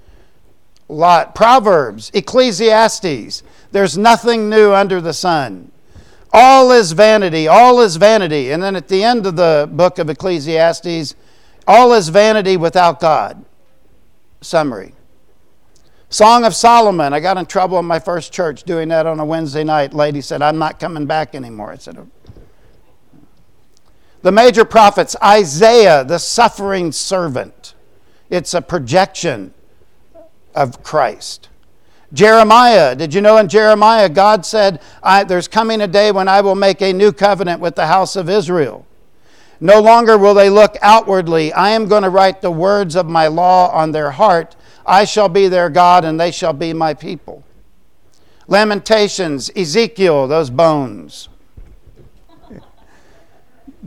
lot. 0.90 1.34
Proverbs, 1.34 2.12
Ecclesiastes. 2.14 3.44
There's 3.72 3.98
nothing 3.98 4.50
new 4.50 4.74
under 4.74 5.00
the 5.00 5.14
sun. 5.14 5.72
All 6.34 6.74
is 6.74 6.92
vanity, 6.92 7.48
all 7.48 7.80
is 7.80 7.96
vanity. 7.96 8.52
And 8.52 8.62
then 8.62 8.76
at 8.76 8.90
the 8.90 9.06
end 9.06 9.26
of 9.26 9.38
the 9.38 9.70
book 9.72 10.00
of 10.00 10.10
Ecclesiastes, 10.10 11.16
all 11.66 11.94
is 11.94 12.10
vanity 12.10 12.58
without 12.58 13.00
God. 13.00 13.46
Summary. 14.42 14.94
Song 16.10 16.44
of 16.44 16.54
Solomon. 16.54 17.14
I 17.14 17.22
got 17.22 17.38
in 17.38 17.46
trouble 17.46 17.80
in 17.80 17.86
my 17.86 18.00
first 18.00 18.34
church 18.34 18.64
doing 18.64 18.90
that 18.90 19.06
on 19.06 19.22
a 19.22 19.26
Wednesday 19.26 19.64
night. 19.64 19.94
Lady 19.94 20.20
said, 20.20 20.42
I'm 20.42 20.58
not 20.58 20.82
coming 20.82 21.06
back 21.06 21.36
anymore. 21.36 21.72
I 21.72 21.78
said, 21.78 22.06
the 24.26 24.32
major 24.32 24.66
prophets, 24.66 25.16
Isaiah, 25.22 26.04
the 26.04 26.18
suffering 26.18 26.92
servant, 26.92 27.76
it's 28.28 28.56
a 28.56 28.62
projection 28.62 29.54
of 30.56 30.82
Christ. 30.82 31.50
Jeremiah, 32.12 32.96
did 32.96 33.14
you 33.14 33.22
know 33.22 33.38
in 33.38 33.48
Jeremiah, 33.48 34.10
God 34.10 34.44
said, 34.44 34.82
There's 35.28 35.48
coming 35.48 35.80
a 35.80 35.88
day 35.88 36.12
when 36.12 36.28
I 36.28 36.42
will 36.42 36.56
make 36.56 36.82
a 36.82 36.92
new 36.92 37.12
covenant 37.12 37.62
with 37.62 37.76
the 37.76 37.86
house 37.86 38.16
of 38.16 38.28
Israel. 38.28 38.88
No 39.60 39.80
longer 39.80 40.18
will 40.18 40.34
they 40.34 40.50
look 40.50 40.76
outwardly. 40.82 41.54
I 41.54 41.70
am 41.70 41.88
going 41.88 42.02
to 42.02 42.10
write 42.10 42.42
the 42.42 42.50
words 42.50 42.96
of 42.96 43.06
my 43.06 43.28
law 43.28 43.70
on 43.70 43.92
their 43.92 44.10
heart. 44.10 44.56
I 44.88 45.06
shall 45.06 45.30
be 45.30 45.50
their 45.50 45.70
God, 45.70 46.04
and 46.04 46.20
they 46.20 46.32
shall 46.32 46.54
be 46.54 46.74
my 46.74 46.96
people. 46.96 47.44
Lamentations, 48.48 49.52
Ezekiel, 49.56 50.28
those 50.28 50.50
bones. 50.50 51.30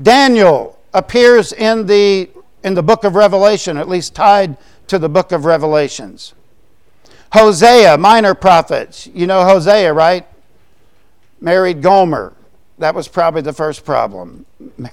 Daniel 0.00 0.78
appears 0.94 1.52
in 1.52 1.86
the, 1.86 2.30
in 2.62 2.74
the 2.74 2.82
book 2.82 3.04
of 3.04 3.14
Revelation, 3.14 3.76
at 3.76 3.88
least 3.88 4.14
tied 4.14 4.56
to 4.86 4.98
the 4.98 5.08
book 5.08 5.32
of 5.32 5.44
Revelations. 5.44 6.34
Hosea, 7.32 7.98
minor 7.98 8.34
prophets. 8.34 9.06
You 9.12 9.26
know 9.26 9.44
Hosea, 9.44 9.92
right? 9.92 10.26
Married 11.40 11.82
Gomer. 11.82 12.32
That 12.78 12.94
was 12.94 13.08
probably 13.08 13.42
the 13.42 13.52
first 13.52 13.84
problem. 13.84 14.46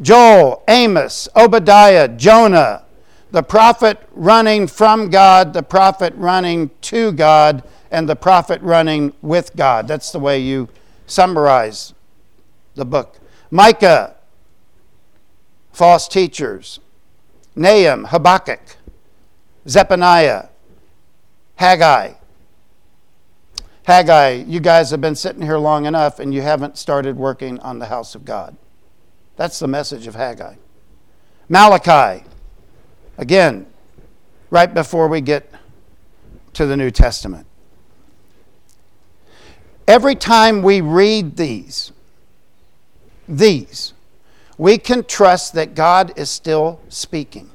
Joel, 0.00 0.62
Amos, 0.66 1.28
Obadiah, 1.36 2.08
Jonah, 2.08 2.84
the 3.30 3.42
prophet 3.42 4.00
running 4.12 4.66
from 4.66 5.10
God, 5.10 5.52
the 5.52 5.62
prophet 5.62 6.14
running 6.16 6.70
to 6.82 7.12
God, 7.12 7.62
and 7.90 8.08
the 8.08 8.16
prophet 8.16 8.60
running 8.62 9.12
with 9.22 9.54
God. 9.54 9.86
That's 9.86 10.10
the 10.10 10.18
way 10.18 10.40
you 10.40 10.68
summarize 11.06 11.94
the 12.74 12.84
book. 12.84 13.18
Micah, 13.54 14.16
false 15.70 16.08
teachers. 16.08 16.80
Nahum, 17.54 18.06
Habakkuk, 18.06 18.78
Zephaniah, 19.68 20.48
Haggai. 21.54 22.14
Haggai, 23.84 24.30
you 24.48 24.58
guys 24.58 24.90
have 24.90 25.00
been 25.00 25.14
sitting 25.14 25.42
here 25.42 25.58
long 25.58 25.86
enough 25.86 26.18
and 26.18 26.34
you 26.34 26.42
haven't 26.42 26.76
started 26.76 27.16
working 27.16 27.60
on 27.60 27.78
the 27.78 27.86
house 27.86 28.16
of 28.16 28.24
God. 28.24 28.56
That's 29.36 29.60
the 29.60 29.68
message 29.68 30.08
of 30.08 30.16
Haggai. 30.16 30.56
Malachi, 31.48 32.24
again, 33.18 33.68
right 34.50 34.74
before 34.74 35.06
we 35.06 35.20
get 35.20 35.48
to 36.54 36.66
the 36.66 36.76
New 36.76 36.90
Testament. 36.90 37.46
Every 39.86 40.16
time 40.16 40.62
we 40.62 40.80
read 40.80 41.36
these, 41.36 41.92
these, 43.28 43.92
we 44.56 44.78
can 44.78 45.04
trust 45.04 45.54
that 45.54 45.74
God 45.74 46.12
is 46.16 46.30
still 46.30 46.80
speaking. 46.88 47.50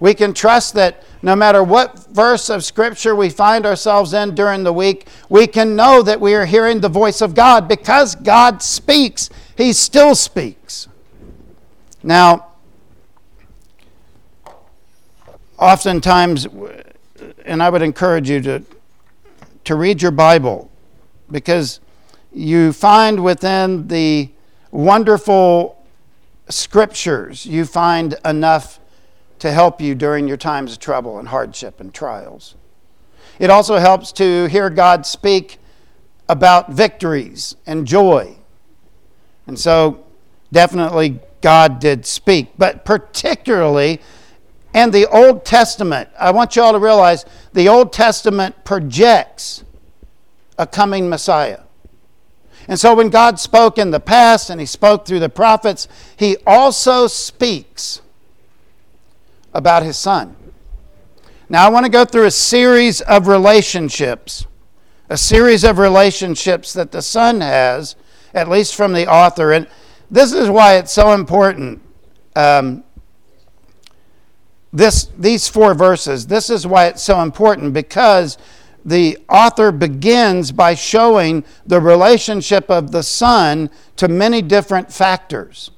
We 0.00 0.14
can 0.14 0.32
trust 0.32 0.74
that 0.74 1.02
no 1.22 1.34
matter 1.34 1.62
what 1.62 2.06
verse 2.08 2.48
of 2.48 2.64
Scripture 2.64 3.16
we 3.16 3.30
find 3.30 3.66
ourselves 3.66 4.12
in 4.12 4.34
during 4.34 4.62
the 4.62 4.72
week, 4.72 5.08
we 5.28 5.46
can 5.46 5.74
know 5.74 6.02
that 6.02 6.20
we 6.20 6.34
are 6.34 6.46
hearing 6.46 6.80
the 6.80 6.88
voice 6.88 7.20
of 7.20 7.34
God 7.34 7.66
because 7.66 8.14
God 8.14 8.62
speaks. 8.62 9.28
He 9.56 9.72
still 9.72 10.14
speaks. 10.14 10.86
Now, 12.02 12.46
oftentimes, 15.58 16.46
and 17.44 17.60
I 17.60 17.68
would 17.68 17.82
encourage 17.82 18.30
you 18.30 18.40
to, 18.42 18.62
to 19.64 19.74
read 19.74 20.00
your 20.00 20.12
Bible 20.12 20.70
because 21.30 21.80
you 22.32 22.72
find 22.72 23.22
within 23.22 23.88
the 23.88 24.30
wonderful 24.70 25.84
scriptures, 26.48 27.46
you 27.46 27.64
find 27.64 28.16
enough 28.24 28.80
to 29.38 29.52
help 29.52 29.80
you 29.80 29.94
during 29.94 30.26
your 30.26 30.36
times 30.36 30.72
of 30.72 30.78
trouble 30.78 31.18
and 31.18 31.28
hardship 31.28 31.80
and 31.80 31.94
trials. 31.94 32.56
It 33.38 33.50
also 33.50 33.76
helps 33.76 34.12
to 34.12 34.46
hear 34.46 34.68
God 34.68 35.06
speak 35.06 35.58
about 36.28 36.72
victories 36.72 37.56
and 37.66 37.86
joy. 37.86 38.36
And 39.46 39.58
so, 39.58 40.04
definitely, 40.52 41.20
God 41.40 41.78
did 41.78 42.04
speak. 42.04 42.48
But 42.58 42.84
particularly 42.84 44.00
in 44.74 44.90
the 44.90 45.06
Old 45.06 45.44
Testament, 45.44 46.10
I 46.18 46.32
want 46.32 46.56
you 46.56 46.62
all 46.62 46.72
to 46.72 46.78
realize 46.78 47.24
the 47.52 47.68
Old 47.68 47.92
Testament 47.92 48.64
projects 48.64 49.64
a 50.58 50.66
coming 50.66 51.08
Messiah. 51.08 51.60
And 52.68 52.78
so, 52.78 52.94
when 52.94 53.08
God 53.08 53.40
spoke 53.40 53.78
in 53.78 53.90
the 53.90 54.00
past 54.00 54.50
and 54.50 54.60
He 54.60 54.66
spoke 54.66 55.06
through 55.06 55.20
the 55.20 55.28
prophets, 55.28 55.88
He 56.16 56.36
also 56.46 57.06
speaks 57.06 58.02
about 59.58 59.82
his 59.82 59.96
son. 59.96 60.36
Now, 61.48 61.66
I 61.66 61.70
want 61.70 61.86
to 61.86 61.90
go 61.90 62.04
through 62.04 62.26
a 62.26 62.30
series 62.30 63.00
of 63.02 63.26
relationships, 63.26 64.46
a 65.08 65.16
series 65.16 65.64
of 65.64 65.78
relationships 65.78 66.72
that 66.74 66.92
the 66.92 67.02
son 67.02 67.40
has, 67.40 67.96
at 68.34 68.48
least 68.48 68.74
from 68.74 68.92
the 68.92 69.10
author. 69.10 69.52
And 69.52 69.66
this 70.10 70.32
is 70.32 70.50
why 70.50 70.76
it's 70.76 70.92
so 70.92 71.12
important. 71.12 71.82
Um, 72.36 72.84
this, 74.72 75.08
these 75.18 75.48
four 75.48 75.74
verses, 75.74 76.26
this 76.26 76.50
is 76.50 76.66
why 76.66 76.86
it's 76.86 77.02
so 77.02 77.22
important 77.22 77.72
because 77.72 78.36
the 78.84 79.18
author 79.28 79.72
begins 79.72 80.52
by 80.52 80.74
showing 80.74 81.44
the 81.66 81.80
relationship 81.80 82.70
of 82.70 82.90
the 82.90 83.02
son 83.02 83.70
to 83.96 84.08
many 84.08 84.42
different 84.42 84.92
factors. 84.92 85.70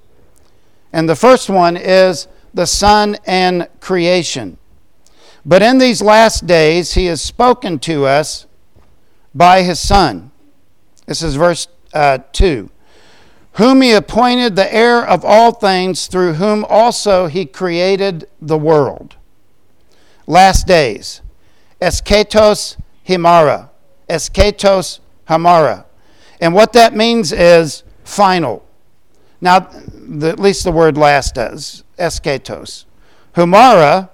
And 0.93 1.09
the 1.09 1.17
first 1.17 1.49
one 1.49 1.77
is 1.77 2.29
the 2.53 2.67
Son, 2.67 3.17
and 3.27 3.69
creation. 3.81 4.59
But 5.45 5.63
in 5.63 5.79
these 5.79 6.03
last 6.03 6.47
days, 6.47 6.95
he 6.95 7.07
has 7.07 7.23
spoken 7.23 7.79
to 7.81 8.07
us 8.07 8.47
by 9.35 9.63
his 9.63 9.79
Son. 9.79 10.31
This 11.07 11.23
is 11.23 11.37
verse 11.37 11.69
uh, 11.95 12.19
2. 12.33 12.71
Whom 13.55 13.83
he 13.83 13.93
appointed 13.93 14.55
the 14.55 14.73
heir 14.73 15.05
of 15.05 15.25
all 15.25 15.53
things, 15.53 16.07
through 16.07 16.35
whom 16.35 16.65
also 16.69 17.27
he 17.27 17.47
created 17.47 18.29
the 18.41 18.59
world. 18.59 19.17
Last 20.27 20.67
days. 20.67 21.23
Eschatos 21.81 22.77
himara. 23.11 23.71
Eschatos 24.09 25.01
hamara. 25.29 25.85
And 26.41 26.55
what 26.55 26.73
that 26.73 26.95
means 26.95 27.33
is 27.33 27.83
final. 28.05 28.65
Now, 29.41 29.61
the, 29.61 30.29
at 30.29 30.39
least 30.39 30.65
the 30.65 30.73
word 30.73 30.97
last 30.97 31.35
does 31.35 31.85
eschatos. 31.99 32.85
Humara, 33.35 34.09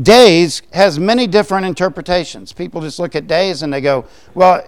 days, 0.00 0.62
has 0.72 0.98
many 0.98 1.26
different 1.26 1.66
interpretations. 1.66 2.52
People 2.52 2.80
just 2.80 2.98
look 2.98 3.14
at 3.14 3.26
days 3.26 3.62
and 3.62 3.72
they 3.72 3.80
go, 3.80 4.06
well, 4.34 4.64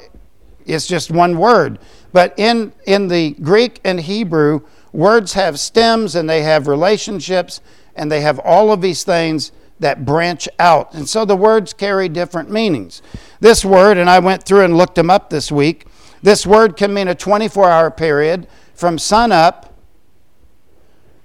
it's 0.67 0.87
just 0.87 1.11
one 1.11 1.39
word. 1.39 1.79
But 2.13 2.39
in, 2.39 2.73
in 2.87 3.09
the 3.09 3.31
Greek 3.33 3.81
and 3.85 4.01
Hebrew, 4.01 4.61
words 4.93 5.33
have 5.33 5.59
stems 5.59 6.15
and 6.15 6.29
they 6.29 6.43
have 6.43 6.69
relationships 6.69 7.61
and 7.97 8.13
they 8.13 8.21
have 8.21 8.39
all 8.39 8.71
of 8.71 8.81
these 8.81 9.03
things 9.03 9.51
that 9.83 10.05
branch 10.05 10.49
out. 10.59 10.95
And 10.95 11.09
so 11.09 11.25
the 11.25 11.37
words 11.37 11.73
carry 11.73 12.09
different 12.09 12.51
meanings. 12.51 13.03
This 13.41 13.65
word, 13.65 13.99
and 13.99 14.09
I 14.09 14.19
went 14.19 14.45
through 14.45 14.63
and 14.63 14.77
looked 14.77 14.95
them 14.95 15.11
up 15.11 15.31
this 15.31 15.53
week, 15.53 15.87
this 16.23 16.47
word 16.47 16.77
can 16.77 16.95
mean 16.95 17.09
a 17.09 17.15
24 17.15 17.69
hour 17.69 17.91
period 17.91 18.49
from 18.75 18.99
sun 18.99 19.31
up 19.31 19.79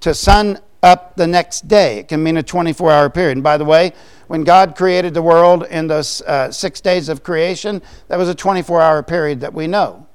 to 0.02 0.14
sun 0.14 0.60
up 0.84 1.16
the 1.16 1.28
next 1.28 1.68
day. 1.68 2.00
It 2.00 2.08
can 2.08 2.22
mean 2.22 2.38
a 2.38 2.44
24 2.44 2.92
hour 2.92 3.10
period. 3.10 3.38
And 3.38 3.44
by 3.44 3.58
the 3.58 3.66
way, 3.66 3.94
when 4.28 4.44
God 4.44 4.76
created 4.76 5.14
the 5.14 5.22
world 5.22 5.66
in 5.66 5.88
those 5.88 6.22
uh, 6.22 6.52
six 6.52 6.82
days 6.82 7.10
of 7.10 7.24
creation, 7.24 7.82
that 8.08 8.18
was 8.18 8.30
a 8.30 8.36
24 8.36 8.82
hour 8.82 9.04
period 9.04 9.42
that 9.42 9.54
we 9.54 9.68
know. 9.68 10.06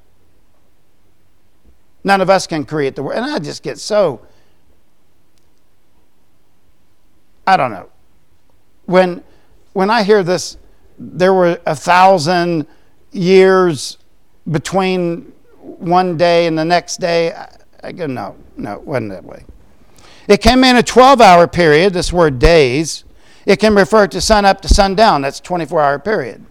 None 2.04 2.20
of 2.20 2.28
us 2.28 2.46
can 2.46 2.64
create 2.64 2.96
the 2.96 3.02
world. 3.02 3.18
And 3.18 3.26
I 3.26 3.38
just 3.38 3.62
get 3.62 3.78
so, 3.78 4.26
I 7.46 7.56
don't 7.56 7.70
know. 7.70 7.88
When, 8.92 9.22
when 9.72 9.88
I 9.88 10.02
hear 10.02 10.22
this, 10.22 10.58
there 10.98 11.32
were 11.32 11.58
a 11.64 11.74
thousand 11.74 12.66
years 13.10 13.96
between 14.50 15.32
one 15.62 16.18
day 16.18 16.46
and 16.46 16.58
the 16.58 16.64
next 16.66 16.98
day, 16.98 17.32
I, 17.32 17.56
I 17.82 17.92
go, 17.92 18.06
no, 18.06 18.36
no, 18.58 18.74
it 18.74 18.82
wasn't 18.82 19.12
that 19.12 19.24
way. 19.24 19.46
It 20.28 20.42
came 20.42 20.62
in 20.62 20.76
a 20.76 20.82
12 20.82 21.22
hour 21.22 21.48
period, 21.48 21.94
this 21.94 22.12
word 22.12 22.38
days. 22.38 23.04
It 23.46 23.60
can 23.60 23.74
refer 23.74 24.06
to 24.08 24.20
sun 24.20 24.44
up 24.44 24.60
to 24.60 24.68
sundown, 24.68 25.22
that's 25.22 25.38
a 25.38 25.42
24 25.42 25.80
hour 25.80 25.98
period. 25.98 26.44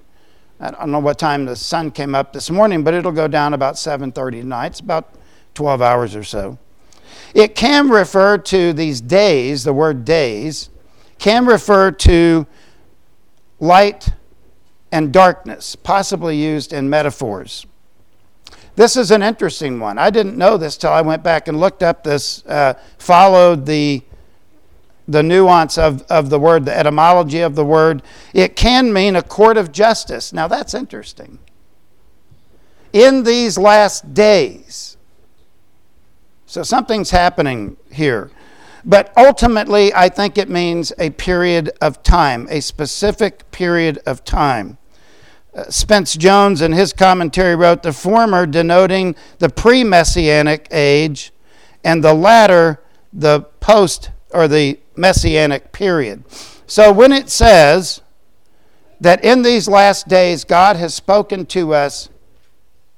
I 0.60 0.72
don't 0.72 0.90
know 0.90 0.98
what 0.98 1.20
time 1.20 1.46
the 1.46 1.56
sun 1.56 1.92
came 1.92 2.16
up 2.16 2.34
this 2.34 2.50
morning, 2.50 2.84
but 2.84 2.96
it'll 2.96 3.12
go 3.12 3.28
down 3.28 3.54
about 3.54 3.76
7:30 3.76 4.42
tonight. 4.42 4.66
It's 4.72 4.80
about 4.80 5.14
12 5.54 5.80
hours 5.80 6.16
or 6.16 6.24
so. 6.24 6.58
It 7.36 7.54
can 7.54 7.88
refer 7.88 8.40
to 8.40 8.74
these 8.74 9.00
days, 9.00 9.64
the 9.64 9.74
word 9.74 10.06
days, 10.06 10.71
can 11.22 11.46
refer 11.46 11.92
to 11.92 12.48
light 13.60 14.10
and 14.92 15.14
darkness, 15.14 15.76
possibly 15.76 16.36
used 16.36 16.74
in 16.74 16.90
metaphors. 16.90 17.68
This 18.76 18.98
is 18.98 19.12
an 19.12 19.22
interesting 19.22 19.80
one. 19.80 20.00
I 20.00 20.10
didn't 20.10 20.36
know 20.36 20.58
this 20.58 20.78
till 20.78 20.92
I 20.92 21.02
went 21.02 21.22
back 21.22 21.48
and 21.48 21.60
looked 21.60 21.84
up 21.84 22.04
this, 22.04 22.44
uh, 22.48 22.74
followed 22.98 23.68
the 23.68 24.02
the 25.08 25.22
nuance 25.22 25.78
of, 25.78 26.04
of 26.04 26.30
the 26.30 26.40
word, 26.40 26.64
the 26.64 26.78
etymology 26.78 27.42
of 27.42 27.56
the 27.56 27.66
word, 27.66 28.02
it 28.34 28.56
can 28.56 28.94
mean 28.94 29.16
a 29.16 29.22
court 29.22 29.58
of 29.58 29.72
justice. 29.72 30.32
Now 30.32 30.48
that's 30.48 30.74
interesting. 30.74 31.40
In 32.94 33.24
these 33.24 33.58
last 33.58 34.14
days, 34.14 34.96
so 36.46 36.64
something's 36.64 37.10
happening 37.10 37.76
here. 37.92 38.32
But 38.84 39.14
ultimately, 39.16 39.94
I 39.94 40.10
think 40.10 40.38
it 40.38 40.50
means 40.50 40.92
a 40.98 41.12
period 41.12 41.72
of 41.82 42.02
time, 42.04 42.48
a 42.50 42.62
specific 42.62 43.50
period 43.52 44.00
of 44.06 44.24
time. 44.24 44.78
Uh, 45.54 45.70
Spence 45.70 46.16
Jones, 46.16 46.62
in 46.62 46.72
his 46.72 46.94
commentary, 46.94 47.56
wrote 47.56 47.84
the 47.84 47.94
former 47.94 48.46
denoting 48.46 49.16
the 49.40 49.50
pre 49.50 49.84
messianic 49.84 50.68
age, 50.72 51.32
and 51.84 52.04
the 52.04 52.14
latter 52.14 52.82
the 53.14 53.42
post 53.60 54.12
or 54.32 54.48
the 54.48 54.80
messianic 54.96 55.72
period. 55.72 56.24
So 56.68 56.92
when 56.92 57.12
it 57.12 57.30
says 57.30 58.02
that 59.00 59.24
in 59.24 59.42
these 59.42 59.68
last 59.68 60.08
days 60.08 60.44
God 60.44 60.76
has 60.76 60.94
spoken 60.94 61.46
to 61.48 61.74
us 61.74 62.10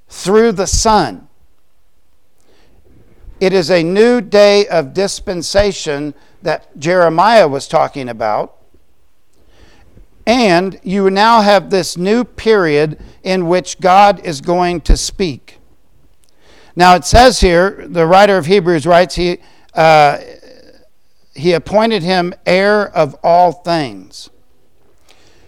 through 0.08 0.52
the 0.52 0.68
Son, 0.68 1.28
it 3.44 3.54
is 3.54 3.70
a 3.70 3.84
new 3.84 4.22
day 4.22 4.68
of 4.68 4.94
dispensation 4.94 6.14
that 6.42 6.78
Jeremiah 6.80 7.48
was 7.48 7.68
talking 7.68 8.08
about. 8.08 8.58
And 10.26 10.80
you 10.84 11.10
now 11.10 11.42
have 11.42 11.70
this 11.70 11.98
new 11.98 12.24
period 12.24 12.98
in 13.24 13.48
which 13.48 13.82
God 13.82 14.26
is 14.26 14.40
going 14.40 14.82
to 14.82 14.96
speak. 14.96 15.60
Now 16.76 16.96
it 16.96 17.04
says 17.04 17.42
here, 17.42 17.86
the 17.88 18.08
writer 18.08 18.38
of 18.38 18.46
Hebrews 18.46 18.86
writes, 18.86 19.16
he, 19.16 19.40
uh, 19.74 20.20
he 21.36 21.54
appointed 21.54 22.04
him 22.04 22.34
heir 22.46 22.88
of 22.96 23.16
all 23.24 23.52
things. 23.52 24.30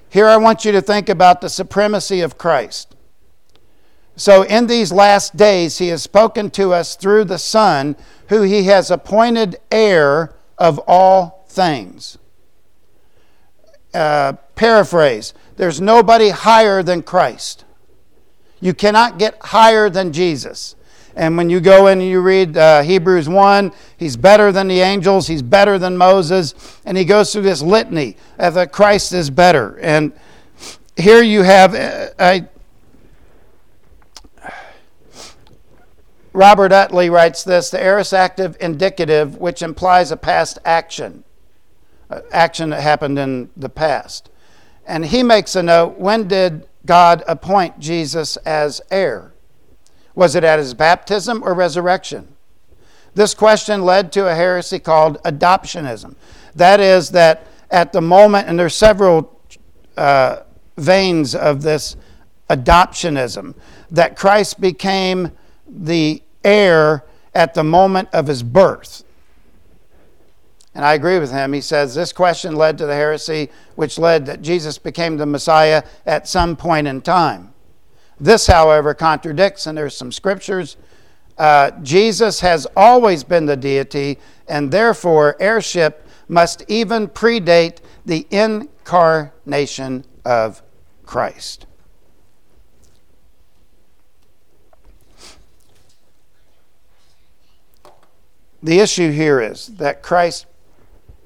Here 0.10 0.28
I 0.28 0.38
want 0.38 0.66
you 0.66 0.72
to 0.74 0.82
think 0.82 1.10
about 1.10 1.42
the 1.42 1.50
supremacy 1.50 2.22
of 2.22 2.38
Christ. 2.38 2.95
So, 4.16 4.44
in 4.44 4.68
these 4.68 4.92
last 4.92 5.36
days, 5.36 5.78
he 5.78 5.90
has 5.90 6.02
spoken 6.02 6.50
to 6.52 6.74
us 6.74 6.96
through 6.96 7.26
the 7.26 7.38
Son, 7.38 7.98
who 8.30 8.44
he 8.44 8.64
has 8.64 8.90
appointed 8.90 9.58
heir 9.70 10.34
of 10.58 10.80
all 10.88 11.46
things. 11.50 12.18
Uh, 13.94 14.34
paraphrase 14.56 15.34
There's 15.58 15.80
nobody 15.80 16.30
higher 16.30 16.82
than 16.82 17.04
Christ. 17.04 17.66
You 18.62 18.74
cannot 18.74 19.20
get 19.20 19.38
higher 19.42 19.90
than 19.90 20.14
Jesus. 20.14 20.76
And 21.16 21.38
when 21.38 21.50
you 21.50 21.62
go 21.62 21.88
in 21.88 22.02
and 22.02 22.10
you 22.10 22.20
read 22.20 22.58
uh, 22.58 22.82
Hebrews 22.82 23.30
1, 23.30 23.72
he's 23.98 24.18
better 24.18 24.52
than 24.52 24.68
the 24.68 24.82
angels, 24.82 25.28
he's 25.28 25.42
better 25.42 25.80
than 25.80 25.96
Moses, 25.96 26.54
and 26.86 26.98
he 26.98 27.06
goes 27.06 27.32
through 27.32 27.44
this 27.44 27.62
litany 27.62 28.18
that 28.38 28.74
Christ 28.74 29.14
is 29.14 29.30
better. 29.30 29.80
And 29.80 30.12
here 30.98 31.24
you 31.24 31.44
have, 31.44 31.74
uh, 31.74 32.10
I, 32.20 32.48
Robert 36.36 36.74
Utley 36.74 37.10
writes 37.10 37.46
this 37.46 37.70
the 37.70 37.82
aorist 37.82 38.14
active 38.14 38.58
indicative, 38.60 39.38
which 39.38 39.62
implies 39.62 40.12
a 40.12 40.18
past 40.18 40.60
action, 40.66 41.24
action 42.30 42.72
that 42.72 42.82
happened 42.82 43.18
in 43.18 43.50
the 43.56 43.70
past. 43.70 44.30
And 44.86 45.06
he 45.06 45.24
makes 45.24 45.56
a 45.56 45.64
note 45.64 45.98
when 45.98 46.28
did 46.28 46.68
God 46.86 47.24
appoint 47.26 47.80
Jesus 47.80 48.36
as 48.38 48.82
heir? 48.92 49.34
Was 50.14 50.36
it 50.36 50.44
at 50.44 50.60
his 50.60 50.74
baptism 50.74 51.42
or 51.42 51.54
resurrection? 51.54 52.36
This 53.14 53.34
question 53.34 53.84
led 53.84 54.12
to 54.12 54.28
a 54.28 54.36
heresy 54.36 54.80
called 54.80 55.24
adoptionism. 55.24 56.16
That 56.54 56.82
is, 56.82 57.12
that 57.12 57.48
at 57.72 57.94
the 57.94 58.02
moment, 58.02 58.50
and 58.50 58.60
there's 58.60 58.76
several 58.76 59.40
uh, 59.96 60.42
veins 60.78 61.34
of 61.34 61.62
this 61.62 61.96
adoptionism, 62.50 63.56
that 63.90 64.18
Christ 64.18 64.60
became 64.60 65.32
the 65.66 66.22
heir 66.46 67.04
at 67.34 67.54
the 67.54 67.64
moment 67.64 68.08
of 68.14 68.28
his 68.28 68.44
birth. 68.44 69.04
And 70.74 70.84
I 70.84 70.94
agree 70.94 71.20
with 71.20 71.32
him. 71.32 71.54
He 71.54 71.62
says 71.62 71.96
this 71.96 72.12
question 72.12 72.56
led 72.56 72.78
to 72.78 72.86
the 72.86 72.94
heresy, 72.94 73.50
which 73.76 73.98
led 73.98 74.26
that 74.26 74.42
Jesus 74.42 74.78
became 74.78 75.18
the 75.18 75.26
Messiah 75.26 75.84
at 76.06 76.28
some 76.28 76.56
point 76.56 76.88
in 76.88 77.02
time. 77.02 77.54
This, 78.20 78.48
however, 78.48 78.94
contradicts, 78.94 79.68
and 79.68 79.78
there's 79.78 79.96
some 79.96 80.12
scriptures. 80.12 80.78
Uh, 81.38 81.72
Jesus 81.82 82.42
has 82.42 82.68
always 82.76 83.24
been 83.24 83.46
the 83.46 83.58
deity, 83.58 84.20
and 84.48 84.72
therefore 84.72 85.36
heirship 85.40 86.08
must 86.28 86.64
even 86.68 87.08
predate 87.08 87.80
the 88.06 88.28
incarnation 88.30 90.06
of 90.24 90.62
Christ. 91.06 91.66
The 98.66 98.80
issue 98.80 99.12
here 99.12 99.40
is 99.40 99.68
that 99.78 100.02
Christ 100.02 100.48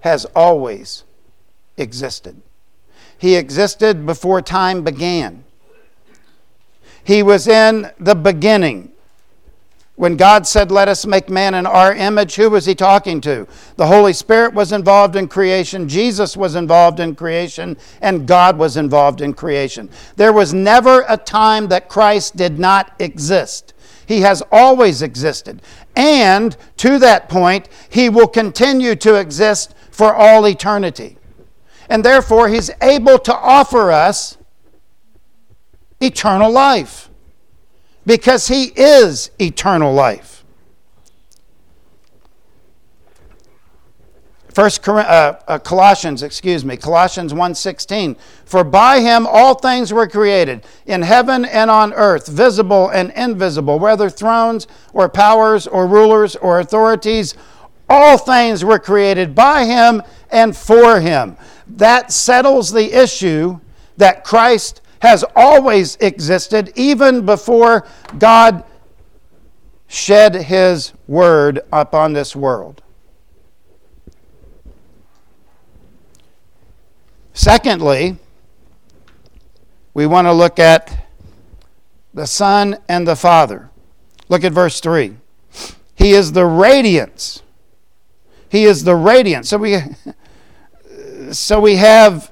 has 0.01 0.25
always 0.35 1.05
existed. 1.77 2.41
He 3.17 3.35
existed 3.35 4.05
before 4.05 4.41
time 4.41 4.83
began. 4.83 5.45
He 7.01 7.23
was 7.23 7.47
in 7.47 7.91
the 7.97 8.13
beginning. 8.13 8.91
When 9.95 10.17
God 10.17 10.47
said, 10.47 10.69
Let 10.69 10.89
us 10.89 11.05
make 11.05 11.29
man 11.29 11.53
in 11.53 11.65
our 11.65 11.93
image, 11.93 12.35
who 12.35 12.49
was 12.49 12.65
he 12.65 12.75
talking 12.75 13.21
to? 13.21 13.47
The 13.77 13.87
Holy 13.87 14.11
Spirit 14.11 14.53
was 14.53 14.73
involved 14.73 15.15
in 15.15 15.29
creation, 15.29 15.87
Jesus 15.87 16.35
was 16.35 16.55
involved 16.55 16.99
in 16.99 17.15
creation, 17.15 17.77
and 18.01 18.27
God 18.27 18.57
was 18.57 18.75
involved 18.75 19.21
in 19.21 19.33
creation. 19.33 19.89
There 20.17 20.33
was 20.33 20.53
never 20.53 21.05
a 21.07 21.15
time 21.15 21.69
that 21.69 21.87
Christ 21.87 22.35
did 22.35 22.59
not 22.59 22.93
exist. 22.99 23.73
He 24.09 24.21
has 24.21 24.41
always 24.51 25.03
existed. 25.03 25.61
And 25.95 26.57
to 26.77 26.97
that 26.97 27.29
point, 27.29 27.69
He 27.89 28.09
will 28.09 28.27
continue 28.27 28.95
to 28.95 29.13
exist 29.13 29.75
for 29.91 30.15
all 30.15 30.47
eternity. 30.47 31.19
And 31.87 32.03
therefore, 32.03 32.49
He's 32.49 32.71
able 32.81 33.19
to 33.19 33.35
offer 33.35 33.91
us 33.91 34.39
eternal 36.01 36.51
life 36.51 37.11
because 38.03 38.47
He 38.47 38.71
is 38.75 39.29
eternal 39.39 39.93
life. 39.93 40.38
First 44.59 44.89
uh, 44.89 45.39
uh, 45.47 45.57
Colossians, 45.59 46.21
excuse 46.21 46.65
me, 46.65 46.75
Colossians 46.75 47.33
1:16. 47.33 48.17
For 48.43 48.65
by 48.65 48.99
him 48.99 49.25
all 49.25 49.55
things 49.55 49.93
were 49.93 50.05
created, 50.05 50.65
in 50.85 51.01
heaven 51.01 51.45
and 51.45 51.71
on 51.71 51.93
earth, 51.93 52.27
visible 52.27 52.89
and 52.89 53.13
invisible, 53.15 53.79
whether 53.79 54.09
thrones 54.09 54.67
or 54.91 55.07
powers 55.07 55.65
or 55.65 55.87
rulers 55.87 56.35
or 56.35 56.59
authorities, 56.59 57.35
all 57.87 58.17
things 58.17 58.65
were 58.65 58.79
created 58.79 59.33
by 59.33 59.63
him 59.63 60.03
and 60.29 60.57
for 60.57 60.99
him. 60.99 61.37
That 61.65 62.11
settles 62.11 62.69
the 62.69 63.01
issue 63.01 63.61
that 63.95 64.25
Christ 64.25 64.81
has 65.01 65.23
always 65.37 65.95
existed 66.01 66.73
even 66.75 67.25
before 67.25 67.87
God 68.17 68.65
shed 69.87 70.35
his 70.35 70.91
word 71.07 71.61
upon 71.71 72.11
this 72.11 72.35
world. 72.35 72.83
Secondly, 77.39 78.17
we 79.93 80.05
want 80.05 80.27
to 80.27 80.33
look 80.33 80.59
at 80.59 81.07
the 82.13 82.27
Son 82.27 82.77
and 82.89 83.07
the 83.07 83.15
Father. 83.15 83.69
Look 84.27 84.43
at 84.43 84.51
verse 84.51 84.81
3. 84.81 85.15
He 85.95 86.11
is 86.11 86.33
the 86.33 86.45
radiance. 86.45 87.41
He 88.49 88.65
is 88.65 88.83
the 88.83 88.97
radiance. 88.97 89.47
So 89.47 89.57
we 89.57 89.77
so 91.31 91.61
we 91.61 91.77
have 91.77 92.29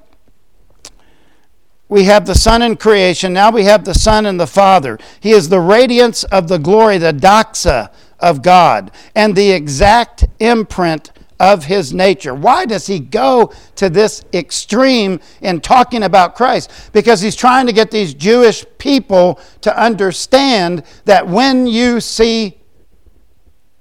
we 1.87 2.03
have 2.03 2.25
the 2.25 2.35
Son 2.35 2.61
in 2.61 2.75
creation. 2.75 3.31
Now 3.31 3.49
we 3.49 3.63
have 3.63 3.85
the 3.85 3.93
Son 3.93 4.25
and 4.25 4.37
the 4.37 4.45
Father. 4.45 4.99
He 5.21 5.31
is 5.31 5.47
the 5.47 5.61
radiance 5.61 6.25
of 6.25 6.49
the 6.49 6.59
glory, 6.59 6.97
the 6.97 7.13
doxa 7.13 7.93
of 8.19 8.41
God, 8.41 8.91
and 9.15 9.37
the 9.37 9.51
exact 9.51 10.25
imprint 10.41 11.13
of 11.39 11.65
his 11.65 11.93
nature. 11.93 12.33
Why 12.33 12.65
does 12.65 12.87
he 12.87 12.99
go 12.99 13.53
to 13.75 13.89
this 13.89 14.23
extreme 14.33 15.19
in 15.41 15.61
talking 15.61 16.03
about 16.03 16.35
Christ? 16.35 16.71
Because 16.93 17.21
he's 17.21 17.35
trying 17.35 17.67
to 17.67 17.73
get 17.73 17.91
these 17.91 18.13
Jewish 18.13 18.65
people 18.77 19.39
to 19.61 19.79
understand 19.79 20.83
that 21.05 21.27
when 21.27 21.67
you 21.67 21.99
see 21.99 22.57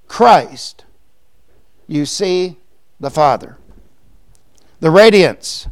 Christ, 0.07 0.85
you 1.87 2.05
see 2.05 2.57
the 2.99 3.09
Father. 3.09 3.57
The 4.79 4.91
radiance, 4.91 5.67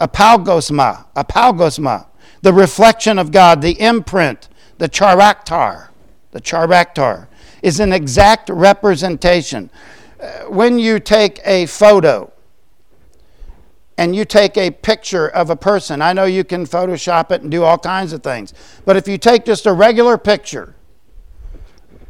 apaugasma, 0.00 1.06
apaugasma, 1.14 2.06
the 2.42 2.52
reflection 2.52 3.18
of 3.18 3.32
God, 3.32 3.60
the 3.60 3.78
imprint, 3.80 4.48
the 4.78 4.88
charakter, 4.88 5.88
the 6.30 6.40
charakter 6.40 7.26
is 7.62 7.80
an 7.80 7.92
exact 7.92 8.48
representation 8.48 9.70
when 10.48 10.78
you 10.78 10.98
take 10.98 11.40
a 11.44 11.66
photo 11.66 12.32
and 13.96 14.14
you 14.14 14.24
take 14.24 14.56
a 14.56 14.70
picture 14.70 15.28
of 15.28 15.50
a 15.50 15.56
person, 15.56 16.02
I 16.02 16.12
know 16.12 16.24
you 16.24 16.44
can 16.44 16.66
Photoshop 16.66 17.30
it 17.30 17.42
and 17.42 17.50
do 17.50 17.64
all 17.64 17.78
kinds 17.78 18.12
of 18.12 18.22
things, 18.22 18.52
but 18.84 18.96
if 18.96 19.08
you 19.08 19.18
take 19.18 19.44
just 19.44 19.66
a 19.66 19.72
regular 19.72 20.18
picture 20.18 20.74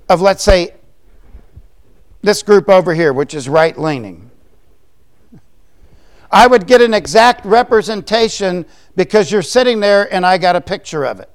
of, 0.09 0.21
let's 0.21 0.43
say, 0.43 0.75
this 2.23 2.43
group 2.43 2.69
over 2.69 2.95
here, 2.95 3.13
which 3.13 3.35
is 3.35 3.49
right 3.49 3.79
leaning, 3.79 4.31
I 6.31 6.47
would 6.47 6.67
get 6.67 6.81
an 6.81 6.95
exact 6.95 7.45
representation 7.45 8.67
because 8.95 9.33
you're 9.33 9.43
sitting 9.43 9.81
there 9.81 10.13
and 10.13 10.25
I 10.25 10.39
got 10.39 10.55
a 10.55 10.61
picture 10.61 11.05
of 11.05 11.19
it. 11.19 11.29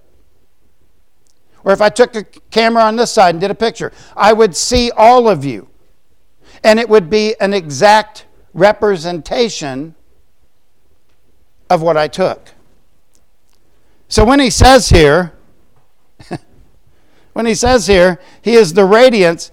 Or 1.64 1.74
if 1.74 1.82
I 1.82 1.90
took 1.90 2.16
a 2.16 2.24
camera 2.24 2.84
on 2.84 2.96
this 2.96 3.12
side 3.12 3.36
and 3.36 3.42
did 3.42 3.52
a 3.52 3.56
picture, 3.56 3.92
I 4.16 4.32
would 4.32 4.56
see 4.56 4.92
all 4.92 5.28
of 5.28 5.44
you. 5.44 5.68
And 6.64 6.80
it 6.80 6.90
would 6.90 7.10
be 7.10 7.36
an 7.40 7.54
exact 7.54 8.26
representation 8.54 9.96
of 11.70 11.82
what 11.82 11.98
I 11.98 12.08
took. 12.08 12.52
So 14.08 14.24
when 14.24 14.40
he 14.40 14.50
says 14.50 14.90
here, 14.90 15.34
when 17.34 17.46
he 17.46 17.56
says 17.56 17.88
here, 17.88 18.20
he 18.42 18.54
is 18.54 18.74
the 18.74 18.86
radiance, 18.86 19.52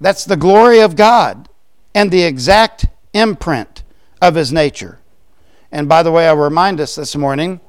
that's 0.00 0.24
the 0.24 0.36
glory 0.36 0.80
of 0.80 0.96
God 0.96 1.48
and 1.94 2.10
the 2.10 2.22
exact 2.22 2.86
imprint 3.12 3.82
of 4.20 4.34
his 4.34 4.52
nature. 4.52 4.98
And 5.72 5.88
by 5.88 6.02
the 6.02 6.10
way, 6.10 6.26
I'll 6.26 6.36
remind 6.36 6.80
us 6.80 6.96
this 6.96 7.14
morning 7.14 7.60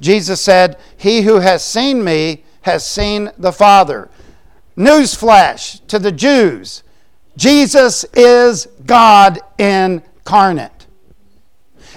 Jesus 0.00 0.40
said, 0.40 0.78
He 0.96 1.22
who 1.22 1.36
has 1.36 1.64
seen 1.64 2.02
me 2.02 2.44
has 2.62 2.84
seen 2.84 3.30
the 3.38 3.52
Father. 3.52 4.10
Newsflash 4.76 5.86
to 5.88 5.98
the 5.98 6.12
Jews 6.12 6.82
Jesus 7.36 8.04
is 8.14 8.66
God 8.84 9.40
incarnate. 9.58 10.86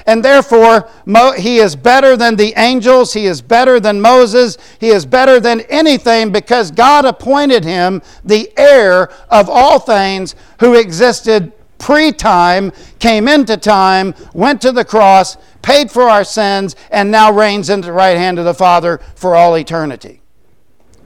And 0.08 0.24
therefore, 0.24 0.88
he 1.36 1.58
is 1.58 1.76
better 1.76 2.16
than 2.16 2.36
the 2.36 2.54
angels. 2.58 3.14
He 3.14 3.26
is 3.26 3.42
better 3.42 3.80
than 3.80 4.00
Moses. 4.00 4.58
He 4.80 4.90
is 4.90 5.06
better 5.06 5.40
than 5.40 5.62
anything 5.62 6.32
because 6.32 6.70
God 6.70 7.06
appointed 7.06 7.64
him 7.64 8.02
the 8.24 8.52
heir 8.56 9.10
of 9.30 9.50
all 9.50 9.80
things 9.80 10.36
who 10.60 10.76
existed 10.76 11.52
pre 11.80 12.12
time, 12.12 12.72
came 13.00 13.28
into 13.28 13.58
time, 13.58 14.14
went 14.34 14.62
to 14.62 14.72
the 14.72 14.86
cross, 14.86 15.38
paid 15.62 15.90
for 15.90 16.04
our 16.04 16.24
sins, 16.24 16.76
and 16.92 17.10
now 17.10 17.32
reigns 17.32 17.70
in 17.70 17.82
the 17.82 17.92
right 17.92 18.18
hand 18.18 18.38
of 18.38 18.46
the 18.46 18.54
Father 18.54 19.00
for 19.16 19.36
all 19.36 19.58
eternity. 19.58 20.22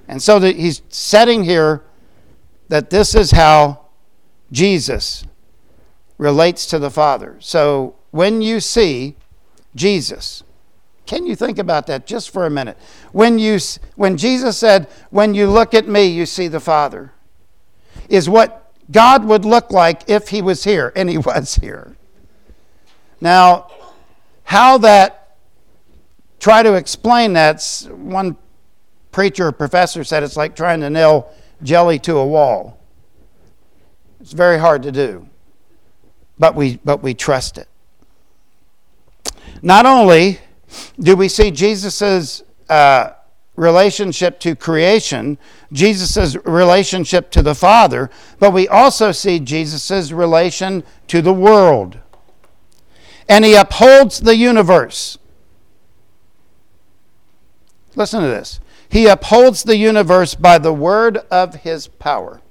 And 0.10 0.24
so 0.24 0.40
that 0.40 0.56
he's 0.56 0.82
setting 0.90 1.44
here 1.44 1.84
that 2.68 2.90
this 2.90 3.14
is 3.14 3.30
how 3.30 3.86
Jesus 4.52 5.24
relates 6.18 6.66
to 6.66 6.80
the 6.80 6.90
Father. 6.90 7.38
So 7.40 7.96
when 8.10 8.42
you 8.42 8.60
see 8.60 9.16
Jesus, 9.76 10.44
can 11.06 11.28
you 11.28 11.36
think 11.36 11.60
about 11.60 11.86
that 11.88 12.08
just 12.08 12.32
for 12.32 12.48
a 12.48 12.50
minute? 12.50 12.76
When, 13.12 13.38
you, 13.38 13.60
when 13.96 14.18
Jesus 14.18 14.58
said, 14.58 14.88
When 15.12 15.36
you 15.36 15.48
look 15.48 15.76
at 15.76 15.88
me, 15.88 16.06
you 16.06 16.26
see 16.26 16.48
the 16.48 16.60
Father, 16.60 17.14
is 18.10 18.28
what 18.28 18.74
God 18.90 19.24
would 19.26 19.46
look 19.46 19.70
like 19.70 20.10
if 20.10 20.30
he 20.30 20.42
was 20.42 20.64
here, 20.64 20.92
and 20.96 21.08
he 21.08 21.18
was 21.20 21.56
here. 21.56 21.96
Now, 23.22 23.70
how 24.44 24.80
that, 24.80 25.38
try 26.40 26.64
to 26.64 26.74
explain 26.74 27.34
that, 27.34 27.62
one 27.92 28.38
preacher 29.12 29.48
or 29.48 29.52
professor 29.52 30.04
said 30.04 30.24
it's 30.24 30.38
like 30.38 30.56
trying 30.56 30.82
to 30.82 30.90
nail 30.90 31.32
jelly 31.64 32.00
to 32.00 32.18
a 32.18 32.26
wall. 32.26 32.80
It's 34.22 34.34
very 34.34 34.60
hard 34.60 34.84
to 34.84 34.92
do, 34.92 35.28
but 36.38 36.56
we, 36.56 36.80
but 36.84 37.02
we 37.02 37.14
trust 37.14 37.58
it. 37.58 37.68
Not 39.62 39.86
only 39.86 40.40
do 41.00 41.16
we 41.16 41.28
see 41.28 41.52
Jesus' 41.52 42.44
uh, 42.70 43.12
relationship 43.56 44.40
to 44.40 44.56
creation, 44.56 45.38
Jesus' 45.72 46.36
relationship 46.46 47.30
to 47.32 47.42
the 47.42 47.56
Father, 47.56 48.10
but 48.40 48.54
we 48.54 48.68
also 48.68 49.12
see 49.12 49.40
Jesus' 49.40 50.12
relation 50.12 50.84
to 51.08 51.22
the 51.22 51.34
world. 51.34 52.00
And 53.28 53.46
he 53.46 53.54
upholds 53.54 54.22
the 54.22 54.36
universe. 54.36 55.18
Listen 57.96 58.22
to 58.22 58.28
this. 58.28 58.60
He 58.90 59.06
upholds 59.06 59.64
the 59.64 59.78
universe 59.78 60.34
by 60.34 60.58
the 60.58 60.74
word 60.74 61.18
of 61.30 61.56
his 61.56 61.88
power. 61.88 62.42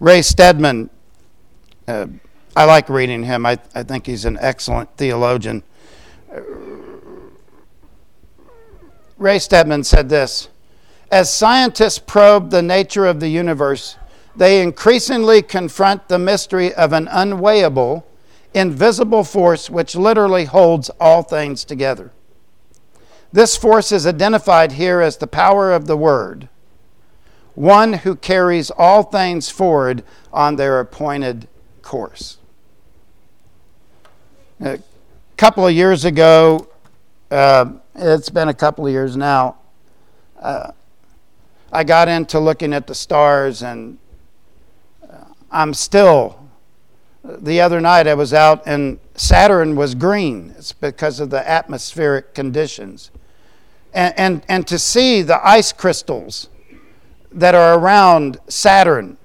Ray 0.00 0.22
Stedman, 0.22 0.90
uh, 1.86 2.06
I 2.54 2.64
like 2.64 2.88
reading 2.88 3.24
him. 3.24 3.44
I, 3.44 3.58
I 3.74 3.82
think 3.82 4.06
he's 4.06 4.24
an 4.24 4.38
excellent 4.40 4.96
theologian. 4.96 5.62
Ray 9.18 9.38
Stedman 9.38 9.84
said 9.84 10.08
this 10.08 10.48
As 11.10 11.32
scientists 11.32 11.98
probe 11.98 12.50
the 12.50 12.62
nature 12.62 13.06
of 13.06 13.20
the 13.20 13.28
universe, 13.28 13.96
they 14.34 14.62
increasingly 14.62 15.42
confront 15.42 16.08
the 16.08 16.18
mystery 16.18 16.74
of 16.74 16.92
an 16.92 17.06
unweighable, 17.06 18.04
invisible 18.54 19.24
force 19.24 19.68
which 19.68 19.96
literally 19.96 20.44
holds 20.44 20.90
all 21.00 21.22
things 21.22 21.64
together. 21.64 22.10
This 23.36 23.54
force 23.54 23.92
is 23.92 24.06
identified 24.06 24.72
here 24.72 25.02
as 25.02 25.18
the 25.18 25.26
power 25.26 25.70
of 25.70 25.86
the 25.86 25.94
Word, 25.94 26.48
one 27.54 27.92
who 27.92 28.16
carries 28.16 28.70
all 28.70 29.02
things 29.02 29.50
forward 29.50 30.02
on 30.32 30.56
their 30.56 30.80
appointed 30.80 31.46
course. 31.82 32.38
A 34.62 34.78
couple 35.36 35.66
of 35.66 35.74
years 35.74 36.06
ago, 36.06 36.66
uh, 37.30 37.72
it's 37.94 38.30
been 38.30 38.48
a 38.48 38.54
couple 38.54 38.86
of 38.86 38.92
years 38.94 39.18
now. 39.18 39.56
Uh, 40.40 40.70
I 41.70 41.84
got 41.84 42.08
into 42.08 42.40
looking 42.40 42.72
at 42.72 42.86
the 42.86 42.94
stars, 42.94 43.62
and 43.62 43.98
uh, 45.06 45.24
I'm 45.50 45.74
still. 45.74 46.48
The 47.22 47.60
other 47.60 47.82
night 47.82 48.06
I 48.06 48.14
was 48.14 48.32
out, 48.32 48.62
and 48.64 48.98
Saturn 49.14 49.76
was 49.76 49.94
green. 49.94 50.54
It's 50.56 50.72
because 50.72 51.20
of 51.20 51.28
the 51.28 51.46
atmospheric 51.46 52.32
conditions. 52.32 53.10
And, 53.96 54.14
and, 54.18 54.42
and 54.46 54.66
to 54.66 54.78
see 54.78 55.22
the 55.22 55.44
ice 55.44 55.72
crystals 55.72 56.50
that 57.32 57.54
are 57.54 57.78
around 57.78 58.36
Saturn 58.46 59.16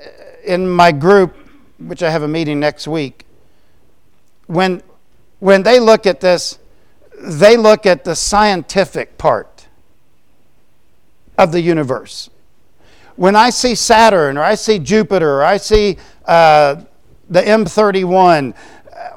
uh, 0.00 0.08
in 0.42 0.66
my 0.66 0.90
group, 0.90 1.36
which 1.78 2.02
I 2.02 2.08
have 2.08 2.22
a 2.22 2.28
meeting 2.28 2.58
next 2.58 2.88
week, 2.88 3.26
when, 4.46 4.82
when 5.38 5.64
they 5.64 5.80
look 5.80 6.06
at 6.06 6.20
this, 6.20 6.58
they 7.20 7.58
look 7.58 7.84
at 7.84 8.04
the 8.04 8.16
scientific 8.16 9.18
part 9.18 9.66
of 11.36 11.52
the 11.52 11.60
universe. 11.60 12.30
When 13.16 13.36
I 13.36 13.50
see 13.50 13.74
Saturn 13.74 14.38
or 14.38 14.44
I 14.44 14.54
see 14.54 14.78
Jupiter 14.78 15.40
or 15.40 15.44
I 15.44 15.58
see 15.58 15.98
uh, 16.24 16.76
the 17.28 17.42
M31, 17.42 18.54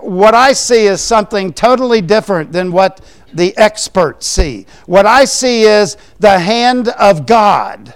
what 0.02 0.34
I 0.34 0.54
see 0.54 0.88
is 0.88 1.00
something 1.02 1.54
totally 1.54 2.02
different 2.02 2.52
than 2.52 2.72
what 2.72 3.02
the 3.34 3.56
experts 3.58 4.28
see. 4.28 4.65
What 4.86 5.06
I 5.06 5.26
see 5.26 5.63
is 5.63 5.98
the 6.20 6.39
hand 6.39 6.89
of 6.89 7.26
God, 7.26 7.94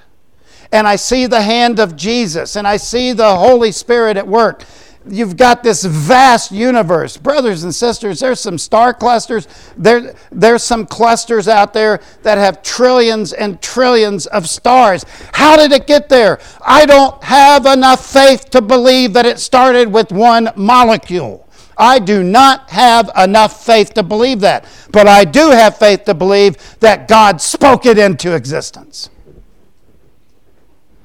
and 0.71 0.87
I 0.87 0.95
see 0.95 1.25
the 1.25 1.41
hand 1.41 1.79
of 1.79 1.95
Jesus, 1.95 2.55
and 2.55 2.67
I 2.67 2.77
see 2.77 3.13
the 3.13 3.35
Holy 3.35 3.71
Spirit 3.71 4.17
at 4.17 4.27
work 4.27 4.63
you've 5.07 5.37
got 5.37 5.63
this 5.63 5.83
vast 5.83 6.51
universe. 6.51 7.17
Brothers 7.17 7.63
and 7.63 7.73
sisters, 7.73 8.19
there's 8.19 8.39
some 8.39 8.57
star 8.57 8.93
clusters. 8.93 9.47
There, 9.77 10.15
there's 10.31 10.63
some 10.63 10.85
clusters 10.85 11.47
out 11.47 11.73
there 11.73 12.01
that 12.23 12.37
have 12.37 12.61
trillions 12.61 13.33
and 13.33 13.61
trillions 13.61 14.25
of 14.27 14.49
stars. 14.49 15.05
How 15.33 15.57
did 15.57 15.71
it 15.71 15.87
get 15.87 16.09
there? 16.09 16.39
I 16.65 16.85
don't 16.85 17.21
have 17.23 17.65
enough 17.65 18.11
faith 18.11 18.49
to 18.51 18.61
believe 18.61 19.13
that 19.13 19.25
it 19.25 19.39
started 19.39 19.91
with 19.91 20.11
one 20.11 20.49
molecule. 20.55 21.44
I 21.77 21.99
do 21.99 22.23
not 22.23 22.69
have 22.69 23.09
enough 23.17 23.65
faith 23.65 23.93
to 23.95 24.03
believe 24.03 24.39
that. 24.41 24.65
But 24.91 25.07
I 25.07 25.25
do 25.25 25.49
have 25.51 25.77
faith 25.77 26.05
to 26.05 26.13
believe 26.13 26.57
that 26.79 27.07
God 27.07 27.41
spoke 27.41 27.85
it 27.85 27.97
into 27.97 28.33
existence. 28.33 29.09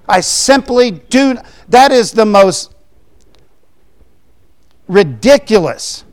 I 0.09 0.21
simply 0.21 0.91
do. 0.91 1.37
That 1.69 1.93
is 1.93 2.13
the 2.13 2.27
most 2.27 2.75
ridiculous 4.89 6.05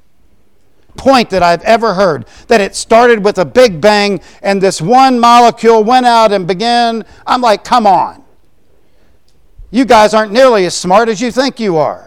point 0.95 1.29
that 1.29 1.43
I've 1.43 1.63
ever 1.63 1.93
heard 1.93 2.27
that 2.47 2.61
it 2.61 2.75
started 2.75 3.23
with 3.23 3.37
a 3.37 3.45
big 3.45 3.79
bang 3.79 4.19
and 4.41 4.61
this 4.61 4.81
one 4.81 5.19
molecule 5.19 5.83
went 5.83 6.05
out 6.05 6.31
and 6.31 6.47
began. 6.47 7.05
I'm 7.25 7.41
like, 7.41 7.63
come 7.63 7.87
on. 7.87 8.23
You 9.69 9.85
guys 9.85 10.13
aren't 10.13 10.31
nearly 10.31 10.65
as 10.65 10.75
smart 10.75 11.09
as 11.09 11.21
you 11.21 11.31
think 11.31 11.59
you 11.59 11.77
are. 11.77 12.06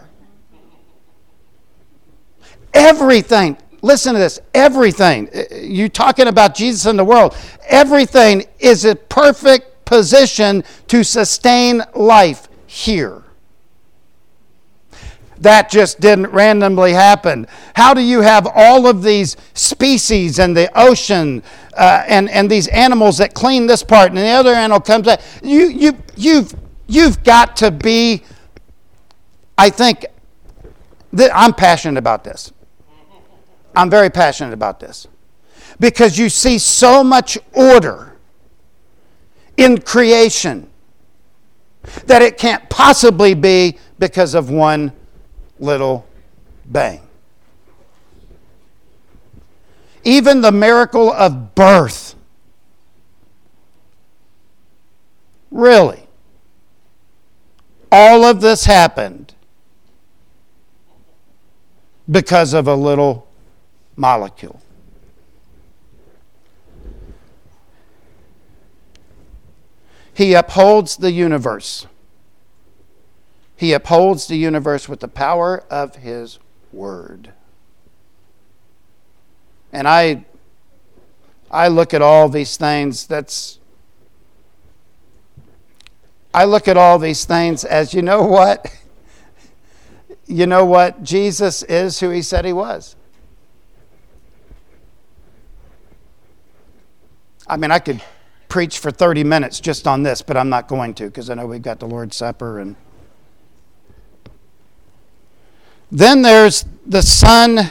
Everything, 2.73 3.57
listen 3.81 4.13
to 4.13 4.19
this, 4.19 4.39
everything, 4.53 5.29
you 5.51 5.89
talking 5.89 6.27
about 6.27 6.55
Jesus 6.55 6.85
in 6.85 6.95
the 6.95 7.05
world, 7.05 7.35
everything 7.67 8.45
is 8.59 8.85
a 8.85 8.95
perfect 8.95 9.85
position 9.85 10.63
to 10.87 11.03
sustain 11.03 11.83
life 11.95 12.47
here. 12.65 13.23
that 15.41 15.69
just 15.69 15.99
didn't 15.99 16.27
randomly 16.27 16.93
happen? 16.93 17.47
How 17.75 17.93
do 17.93 18.01
you 18.01 18.21
have 18.21 18.47
all 18.53 18.87
of 18.87 19.03
these 19.03 19.35
species 19.53 20.39
in 20.39 20.53
the 20.53 20.69
ocean 20.79 21.43
uh, 21.73 22.03
and, 22.07 22.29
and 22.29 22.49
these 22.49 22.67
animals 22.67 23.17
that 23.17 23.33
clean 23.33 23.65
this 23.65 23.83
part 23.83 24.09
and 24.09 24.17
the 24.17 24.27
other 24.27 24.53
animal 24.53 24.79
comes 24.79 25.07
out? 25.07 25.19
You, 25.43 25.67
you, 25.67 25.97
you've, 26.15 26.53
you've 26.87 27.23
got 27.23 27.57
to 27.57 27.71
be, 27.71 28.23
I 29.57 29.71
think, 29.71 30.05
that 31.13 31.31
I'm 31.33 31.53
passionate 31.53 31.97
about 31.97 32.23
this. 32.23 32.53
I'm 33.75 33.89
very 33.89 34.09
passionate 34.09 34.53
about 34.53 34.79
this 34.79 35.07
because 35.79 36.17
you 36.17 36.29
see 36.29 36.57
so 36.57 37.03
much 37.03 37.37
order 37.53 38.17
in 39.57 39.79
creation 39.81 40.69
that 42.05 42.21
it 42.21 42.37
can't 42.37 42.69
possibly 42.69 43.33
be 43.33 43.77
because 43.97 44.35
of 44.35 44.49
one 44.49 44.91
little 45.59 46.05
bang. 46.65 47.01
Even 50.03 50.41
the 50.41 50.51
miracle 50.51 51.11
of 51.11 51.55
birth. 51.55 52.15
Really. 55.51 56.07
All 57.91 58.23
of 58.23 58.41
this 58.41 58.65
happened 58.65 59.33
because 62.09 62.53
of 62.53 62.67
a 62.67 62.75
little 62.75 63.27
molecule. 63.95 64.61
He 70.13 70.33
upholds 70.33 70.97
the 70.97 71.11
universe. 71.11 71.87
He 73.55 73.73
upholds 73.73 74.27
the 74.27 74.35
universe 74.35 74.89
with 74.89 74.99
the 74.99 75.07
power 75.07 75.63
of 75.69 75.97
His 75.97 76.39
Word. 76.71 77.31
And 79.73 79.87
I, 79.87 80.25
I 81.49 81.69
look 81.69 81.93
at 81.93 82.01
all 82.01 82.27
these 82.27 82.57
things, 82.57 83.07
that's, 83.07 83.59
I 86.33 86.45
look 86.45 86.67
at 86.67 86.77
all 86.77 86.99
these 86.99 87.25
things 87.25 87.63
as 87.63 87.93
you 87.93 88.01
know 88.01 88.23
what? 88.23 88.65
You 90.27 90.45
know 90.45 90.63
what? 90.63 91.03
Jesus 91.03 91.61
is 91.63 91.99
who 91.99 92.09
He 92.09 92.21
said 92.21 92.45
He 92.45 92.53
was. 92.53 92.95
I 97.51 97.57
mean, 97.57 97.69
I 97.69 97.79
could 97.79 98.01
preach 98.47 98.79
for 98.79 98.91
30 98.91 99.25
minutes 99.25 99.59
just 99.59 99.85
on 99.85 100.03
this, 100.03 100.21
but 100.21 100.37
I'm 100.37 100.47
not 100.47 100.69
going 100.69 100.93
to 100.95 101.05
because 101.05 101.29
I 101.29 101.33
know 101.33 101.45
we've 101.45 101.61
got 101.61 101.81
the 101.81 101.85
Lord's 101.85 102.15
Supper 102.15 102.59
and 102.59 102.77
then 105.91 106.21
there's 106.21 106.63
the 106.85 107.01
Son 107.01 107.69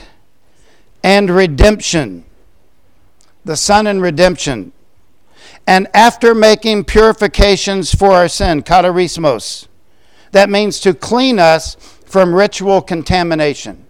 and 1.03 1.31
redemption. 1.31 2.27
The 3.47 3.57
Son 3.57 3.87
and 3.87 4.03
redemption. 4.03 4.73
And 5.67 5.89
after 5.95 6.35
making 6.35 6.85
purifications 6.85 7.95
for 7.95 8.11
our 8.11 8.29
sin, 8.29 8.63
katharismos, 8.63 9.67
that 10.33 10.51
means 10.51 10.79
to 10.81 10.93
clean 10.93 11.39
us 11.39 11.75
from 12.05 12.35
ritual 12.35 12.83
contamination. 12.83 13.87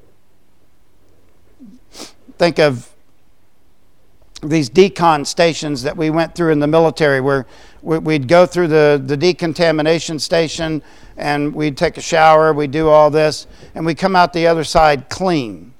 Think 2.39 2.61
of 2.61 2.90
these 4.43 4.71
decon 4.71 5.27
stations 5.27 5.83
that 5.83 5.97
we 5.97 6.11
went 6.11 6.35
through 6.35 6.53
in 6.53 6.61
the 6.61 6.67
military 6.67 7.21
where 7.21 7.47
we'd 7.83 8.29
go 8.29 8.47
through 8.47 8.69
the, 8.69 9.03
the 9.05 9.17
decontamination 9.17 10.19
station 10.19 10.83
and 11.17 11.55
we'd 11.55 11.77
take 11.77 11.97
a 11.99 12.01
shower, 12.01 12.53
we'd 12.53 12.71
do 12.71 12.89
all 12.89 13.11
this, 13.11 13.47
and 13.75 13.85
we 13.85 13.95
come 13.95 14.17
out 14.17 14.33
the 14.33 14.47
other 14.47 14.65
side 14.65 15.09
clean. 15.09 15.75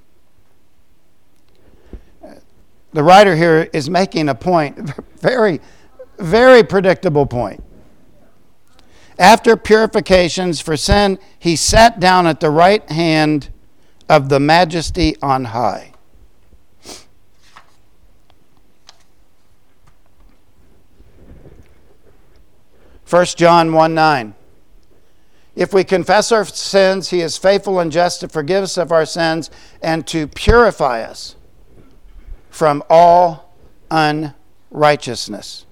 The 2.93 3.03
writer 3.03 3.35
here 3.35 3.69
is 3.73 3.89
making 3.89 4.29
a 4.29 4.35
point, 4.35 4.77
very, 5.19 5.61
very 6.19 6.63
predictable 6.63 7.25
point. 7.25 7.63
After 9.17 9.55
purifications 9.55 10.61
for 10.61 10.75
sin, 10.75 11.19
he 11.39 11.55
sat 11.55 11.99
down 11.99 12.27
at 12.27 12.39
the 12.39 12.49
right 12.49 12.87
hand 12.89 13.49
of 14.09 14.29
the 14.29 14.39
majesty 14.39 15.15
on 15.21 15.45
high. 15.45 15.90
1 23.11 23.25
John 23.35 23.73
1 23.73 23.93
9. 23.93 24.35
If 25.53 25.73
we 25.73 25.83
confess 25.83 26.31
our 26.31 26.45
sins, 26.45 27.09
he 27.09 27.19
is 27.19 27.37
faithful 27.37 27.77
and 27.81 27.91
just 27.91 28.21
to 28.21 28.29
forgive 28.29 28.63
us 28.63 28.77
of 28.77 28.93
our 28.93 29.05
sins 29.05 29.51
and 29.81 30.07
to 30.07 30.27
purify 30.27 31.01
us 31.01 31.35
from 32.49 32.81
all 32.89 33.53
unrighteousness. 33.91 35.65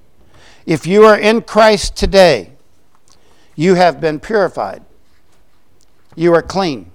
If 0.66 0.86
you 0.86 1.06
are 1.06 1.18
in 1.18 1.42
Christ 1.42 1.96
today, 1.96 2.52
you 3.56 3.76
have 3.76 4.02
been 4.02 4.20
purified. 4.20 4.84
You 6.18 6.34
are 6.34 6.42
clean. 6.42 6.92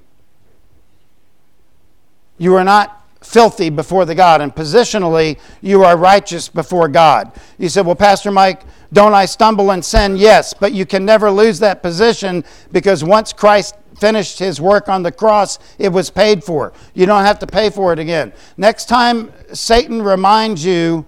You 2.37 2.54
are 2.57 2.64
not 2.64 3.04
filthy 3.22 3.70
before 3.70 4.04
the 4.04 4.14
God, 4.14 4.42
and 4.42 4.54
positionally, 4.54 5.38
you 5.62 5.83
are 5.85 5.96
righteous 5.96 6.48
before 6.48 6.88
God. 6.88 7.33
You 7.59 7.70
said, 7.70 7.87
Well, 7.87 7.96
Pastor 7.96 8.30
Mike, 8.30 8.62
don't 8.94 9.12
I 9.12 9.26
stumble 9.26 9.72
and 9.72 9.85
sin? 9.85 10.16
Yes, 10.16 10.54
but 10.54 10.72
you 10.72 10.87
can 10.87 11.04
never 11.04 11.30
lose 11.30 11.59
that 11.59 11.83
position 11.83 12.44
because 12.70 13.02
once 13.02 13.33
Christ 13.33 13.74
finished 13.98 14.38
his 14.38 14.61
work 14.61 14.88
on 14.88 15.02
the 15.02 15.11
cross, 15.11 15.59
it 15.78 15.90
was 15.90 16.11
paid 16.11 16.44
for. 16.44 16.72
You 16.94 17.04
don't 17.04 17.24
have 17.24 17.40
to 17.40 17.46
pay 17.46 17.70
for 17.70 17.92
it 17.92 17.98
again. 17.98 18.33
Next 18.57 18.87
time 18.88 19.33
Satan 19.52 20.00
reminds 20.00 20.64
you 20.64 21.07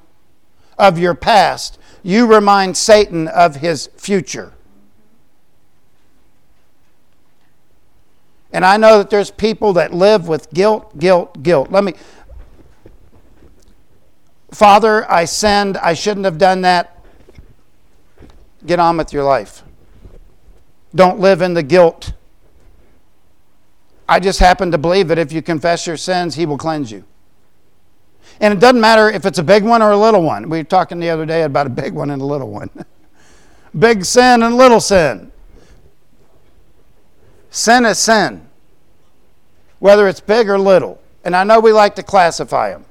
of 0.76 0.98
your 0.98 1.14
past, 1.14 1.78
you 2.02 2.26
remind 2.26 2.76
Satan 2.76 3.28
of 3.28 3.56
his 3.56 3.88
future. 3.96 4.52
And 8.52 8.64
I 8.64 8.76
know 8.76 8.98
that 8.98 9.10
there's 9.10 9.30
people 9.30 9.74
that 9.74 9.92
live 9.92 10.26
with 10.26 10.52
guilt, 10.52 10.98
guilt, 10.98 11.42
guilt. 11.42 11.70
Let 11.70 11.84
me. 11.84 11.94
Father, 14.50 15.08
I 15.10 15.24
sinned. 15.26 15.76
I 15.76 15.94
shouldn't 15.94 16.24
have 16.24 16.38
done 16.38 16.62
that. 16.62 16.95
Get 18.64 18.78
on 18.78 18.96
with 18.96 19.12
your 19.12 19.24
life. 19.24 19.62
Don't 20.94 21.20
live 21.20 21.42
in 21.42 21.54
the 21.54 21.62
guilt. 21.62 22.12
I 24.08 24.20
just 24.20 24.38
happen 24.38 24.70
to 24.70 24.78
believe 24.78 25.08
that 25.08 25.18
if 25.18 25.32
you 25.32 25.42
confess 25.42 25.86
your 25.86 25.96
sins, 25.96 26.36
He 26.36 26.46
will 26.46 26.58
cleanse 26.58 26.90
you. 26.90 27.04
And 28.40 28.54
it 28.54 28.60
doesn't 28.60 28.80
matter 28.80 29.10
if 29.10 29.26
it's 29.26 29.38
a 29.38 29.42
big 29.42 29.64
one 29.64 29.82
or 29.82 29.90
a 29.90 29.96
little 29.96 30.22
one. 30.22 30.48
We 30.48 30.58
were 30.58 30.64
talking 30.64 31.00
the 31.00 31.10
other 31.10 31.26
day 31.26 31.42
about 31.42 31.66
a 31.66 31.70
big 31.70 31.92
one 31.92 32.10
and 32.10 32.22
a 32.22 32.24
little 32.24 32.50
one. 32.50 32.70
big 33.78 34.04
sin 34.04 34.42
and 34.42 34.56
little 34.56 34.80
sin. 34.80 35.32
Sin 37.50 37.84
is 37.84 37.98
sin 37.98 38.46
whether 39.78 40.08
it's 40.08 40.20
big 40.20 40.48
or 40.48 40.58
little. 40.58 41.00
And 41.24 41.34
I 41.34 41.44
know 41.44 41.60
we 41.60 41.72
like 41.72 41.94
to 41.96 42.02
classify 42.02 42.70
them. 42.70 42.84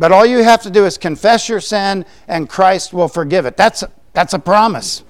But 0.00 0.12
all 0.12 0.24
you 0.24 0.38
have 0.38 0.62
to 0.62 0.70
do 0.70 0.86
is 0.86 0.96
confess 0.96 1.46
your 1.46 1.60
sin 1.60 2.06
and 2.26 2.48
Christ 2.48 2.94
will 2.94 3.06
forgive 3.06 3.44
it. 3.44 3.58
That's, 3.58 3.84
that's 4.14 4.32
a 4.32 4.38
promise. 4.38 5.04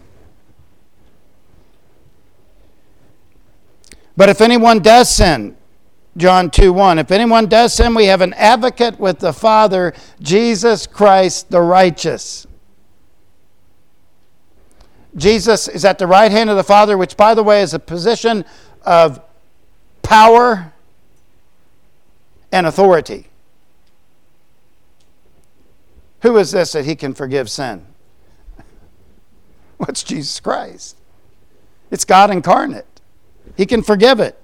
But 4.17 4.31
if 4.31 4.41
anyone 4.41 4.81
does 4.81 5.09
sin, 5.09 5.57
John 6.17 6.51
2 6.51 6.73
1, 6.73 6.99
if 6.99 7.13
anyone 7.13 7.47
does 7.47 7.73
sin, 7.73 7.95
we 7.95 8.07
have 8.07 8.21
an 8.21 8.33
advocate 8.33 8.99
with 8.99 9.21
the 9.21 9.33
Father, 9.33 9.95
Jesus 10.21 10.89
Christ 10.89 11.51
the 11.51 11.63
righteous. 11.63 12.49
Jesus 15.17 15.69
is 15.69 15.85
at 15.85 16.01
the 16.01 16.09
right 16.09 16.33
hand 16.33 16.51
of 16.51 16.57
the 16.57 16.65
Father, 16.65 16.99
which, 16.99 17.17
by 17.17 17.35
the 17.35 17.45
way, 17.45 17.63
is 17.63 17.75
a 17.75 17.79
position 17.79 18.45
of 18.83 19.21
power 20.03 20.73
and 22.51 22.67
authority. 22.67 23.30
Who 26.23 26.37
is 26.37 26.51
this 26.53 26.73
that 26.73 26.85
he 26.85 26.95
can 26.95 27.15
forgive 27.15 27.51
sin? 27.51 27.87
What's 29.79 30.03
Jesus 30.03 30.39
Christ? 30.41 30.97
It's 31.91 32.05
God 32.05 32.31
incarnate. 32.31 32.87
He 33.57 33.67
can 33.67 33.83
forgive 33.83 34.21
it. 34.21 34.40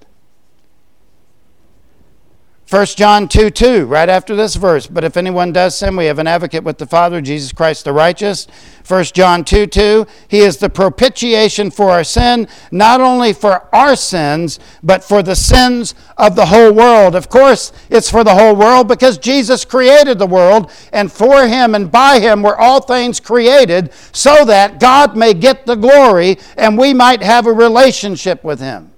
1 2.69 2.85
John 2.97 3.29
2 3.29 3.49
2, 3.49 3.85
right 3.85 4.09
after 4.09 4.35
this 4.35 4.55
verse. 4.55 4.87
But 4.87 5.05
if 5.05 5.15
anyone 5.15 5.53
does 5.53 5.77
sin, 5.77 5.95
we 5.95 6.03
have 6.07 6.19
an 6.19 6.27
advocate 6.27 6.65
with 6.65 6.77
the 6.77 6.85
Father, 6.85 7.21
Jesus 7.21 7.53
Christ 7.53 7.85
the 7.85 7.93
righteous. 7.93 8.45
1 8.85 9.05
John 9.05 9.45
2 9.45 9.67
2, 9.67 10.05
he 10.27 10.39
is 10.39 10.57
the 10.57 10.69
propitiation 10.69 11.71
for 11.71 11.91
our 11.91 12.03
sin, 12.03 12.45
not 12.69 12.99
only 12.99 13.31
for 13.31 13.73
our 13.73 13.95
sins, 13.95 14.59
but 14.83 15.01
for 15.01 15.23
the 15.23 15.35
sins 15.35 15.95
of 16.17 16.35
the 16.35 16.47
whole 16.47 16.73
world. 16.73 17.15
Of 17.15 17.29
course, 17.29 17.71
it's 17.89 18.11
for 18.11 18.25
the 18.25 18.35
whole 18.35 18.55
world 18.55 18.89
because 18.89 19.17
Jesus 19.17 19.63
created 19.63 20.19
the 20.19 20.27
world, 20.27 20.69
and 20.91 21.09
for 21.09 21.47
him 21.47 21.73
and 21.73 21.89
by 21.89 22.19
him 22.19 22.43
were 22.43 22.59
all 22.59 22.81
things 22.81 23.21
created, 23.21 23.93
so 24.11 24.43
that 24.43 24.81
God 24.81 25.15
may 25.15 25.33
get 25.33 25.65
the 25.65 25.75
glory 25.75 26.37
and 26.57 26.77
we 26.77 26.93
might 26.93 27.23
have 27.23 27.47
a 27.47 27.53
relationship 27.53 28.43
with 28.43 28.59
him. 28.59 28.91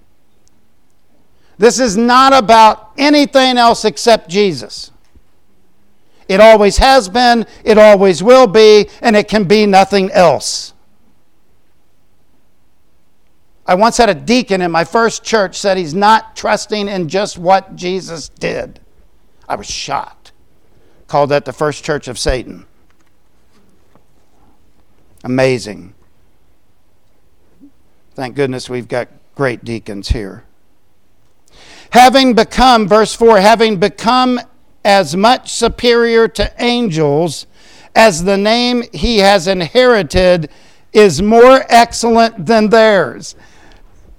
This 1.60 1.78
is 1.78 1.97
not 1.97 2.32
about 2.32 2.93
anything 2.97 3.57
else 3.57 3.84
except 3.84 4.30
Jesus. 4.30 4.91
It 6.30 6.39
always 6.39 6.78
has 6.78 7.10
been, 7.10 7.45
it 7.66 7.78
always 7.78 8.24
will 8.24 8.47
be, 8.47 8.89
and 9.01 9.14
it 9.16 9.28
can 9.28 9.43
be 9.43 9.66
nothing 9.66 10.10
else. 10.12 10.74
I 13.68 13.76
once 13.76 13.97
had 13.97 14.10
a 14.10 14.16
deacon 14.16 14.62
in 14.62 14.72
my 14.72 14.86
first 14.86 15.24
church 15.24 15.60
said 15.60 15.78
he's 15.78 15.93
not 15.93 16.36
trusting 16.36 16.88
in 16.88 17.10
just 17.10 17.38
what 17.38 17.76
Jesus 17.76 18.30
did. 18.30 18.80
I 19.47 19.55
was 19.55 19.70
shocked. 19.70 20.32
Called 21.07 21.30
that 21.32 21.43
the 21.43 21.53
first 21.53 21.84
church 21.84 22.07
of 22.07 22.18
Satan. 22.18 22.66
Amazing. 25.26 25.93
Thank 28.16 28.36
goodness 28.36 28.70
we've 28.70 28.88
got 28.88 29.10
great 29.36 29.66
deacons 29.66 30.10
here. 30.10 30.45
Having 31.92 32.36
become, 32.36 32.88
verse 32.88 33.16
4, 33.16 33.40
having 33.40 33.78
become 33.78 34.40
as 34.86 35.16
much 35.16 35.52
superior 35.52 36.28
to 36.28 36.52
angels 36.60 37.48
as 37.96 38.24
the 38.24 38.38
name 38.38 38.84
he 38.94 39.18
has 39.18 39.48
inherited 39.48 40.50
is 40.94 41.22
more 41.22 41.66
excellent 41.70 42.46
than 42.46 42.70
theirs. 42.70 43.36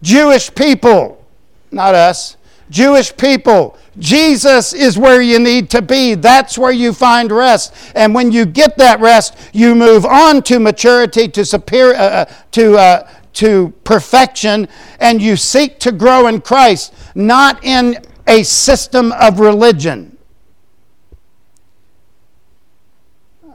Jewish 0.02 0.54
people, 0.54 1.24
not 1.70 1.94
us, 1.94 2.36
Jewish 2.70 3.16
people, 3.16 3.76
Jesus 3.98 4.72
is 4.72 4.96
where 4.96 5.20
you 5.20 5.38
need 5.38 5.70
to 5.70 5.82
be. 5.82 6.14
That's 6.14 6.56
where 6.56 6.72
you 6.72 6.92
find 6.92 7.30
rest. 7.32 7.74
And 7.94 8.14
when 8.14 8.30
you 8.30 8.46
get 8.46 8.78
that 8.78 9.00
rest, 9.00 9.36
you 9.52 9.74
move 9.74 10.06
on 10.06 10.42
to 10.44 10.60
maturity, 10.60 11.28
to 11.28 11.44
superior, 11.44 11.96
uh, 11.96 11.98
uh, 11.98 12.24
to 12.52 12.76
uh, 12.76 13.10
to 13.34 13.72
perfection, 13.84 14.68
and 14.98 15.22
you 15.22 15.36
seek 15.36 15.78
to 15.80 15.92
grow 15.92 16.26
in 16.26 16.40
Christ, 16.40 16.94
not 17.14 17.62
in 17.64 18.04
a 18.26 18.42
system 18.42 19.12
of 19.12 19.40
religion. 19.40 20.16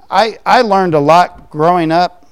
I, 0.10 0.38
I 0.46 0.62
learned 0.62 0.94
a 0.94 1.00
lot 1.00 1.50
growing 1.50 1.92
up. 1.92 2.28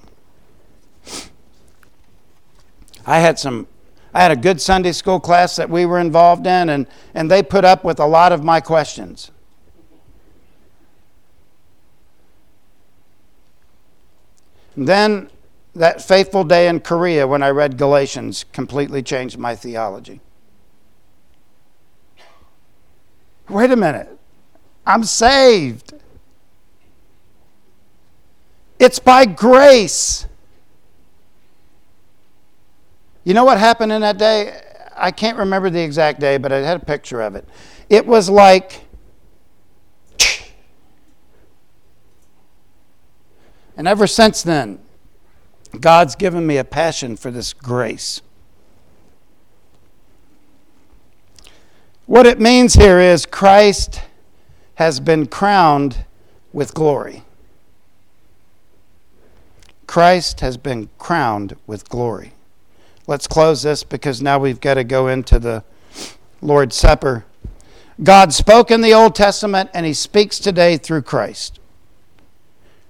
I 3.06 3.20
had 3.20 3.38
some 3.38 3.68
I 4.14 4.22
had 4.22 4.32
a 4.32 4.36
good 4.36 4.62
Sunday 4.62 4.92
school 4.92 5.20
class 5.20 5.56
that 5.56 5.70
we 5.70 5.88
were 5.88 6.00
involved 6.00 6.46
in, 6.46 6.70
and, 6.70 6.86
and 7.16 7.32
they 7.32 7.42
put 7.42 7.66
up 7.66 7.84
with 7.84 8.00
a 8.00 8.06
lot 8.06 8.32
of 8.32 8.44
my 8.44 8.62
questions. 8.62 9.32
And 14.76 14.88
then 14.88 15.30
that 15.76 16.02
faithful 16.02 16.44
day 16.44 16.68
in 16.68 16.80
Korea 16.80 17.28
when 17.28 17.42
I 17.42 17.50
read 17.50 17.78
Galatians 17.78 18.46
completely 18.54 19.02
changed 19.02 19.38
my 19.38 19.56
theology. 19.56 20.22
Wait 23.50 23.72
a 23.72 23.76
minute. 23.76 24.10
I'm 24.86 25.04
saved. 25.04 25.94
It's 28.80 29.00
by 29.00 29.26
grace. 29.26 30.28
You 33.24 33.34
know 33.34 33.46
what 33.46 33.58
happened 33.58 33.92
in 33.92 34.02
that 34.02 34.18
day? 34.18 34.62
I 34.96 35.12
can't 35.12 35.38
remember 35.38 35.70
the 35.70 35.82
exact 35.82 36.20
day, 36.20 36.38
but 36.38 36.52
I 36.52 36.58
had 36.58 36.82
a 36.82 36.86
picture 36.86 37.22
of 37.22 37.36
it. 37.36 37.48
It 37.90 38.06
was 38.06 38.30
like, 38.30 38.82
and 43.78 43.88
ever 43.88 44.06
since 44.06 44.44
then, 44.44 44.80
God's 45.80 46.16
given 46.16 46.46
me 46.46 46.58
a 46.58 46.64
passion 46.64 47.16
for 47.16 47.32
this 47.32 47.54
grace. 47.54 48.22
What 52.06 52.26
it 52.26 52.40
means 52.40 52.74
here 52.76 53.00
is 53.00 53.26
Christ 53.26 54.02
has 54.76 55.00
been 55.00 55.26
crowned 55.26 56.06
with 56.52 56.74
glory. 56.74 57.24
Christ 59.88 60.42
has 60.42 60.58
been 60.58 60.90
crowned 60.98 61.56
with 61.66 61.88
glory. 61.90 62.34
Let's 63.08 63.28
close 63.28 63.64
this 63.64 63.84
because 63.84 64.22
now 64.22 64.40
we've 64.40 64.62
got 64.62 64.76
to 64.76 64.84
go 64.84 65.08
into 65.08 65.40
the 65.40 65.64
Lord's 66.42 66.76
Supper. 66.76 67.26
God 68.02 68.34
spoke 68.34 68.72
in 68.72 68.82
the 68.82 68.94
Old 68.94 69.16
Testament 69.16 69.70
and 69.74 69.86
He 69.86 69.94
speaks 69.94 70.40
today 70.40 70.78
through 70.78 71.04
Christ. 71.04 71.60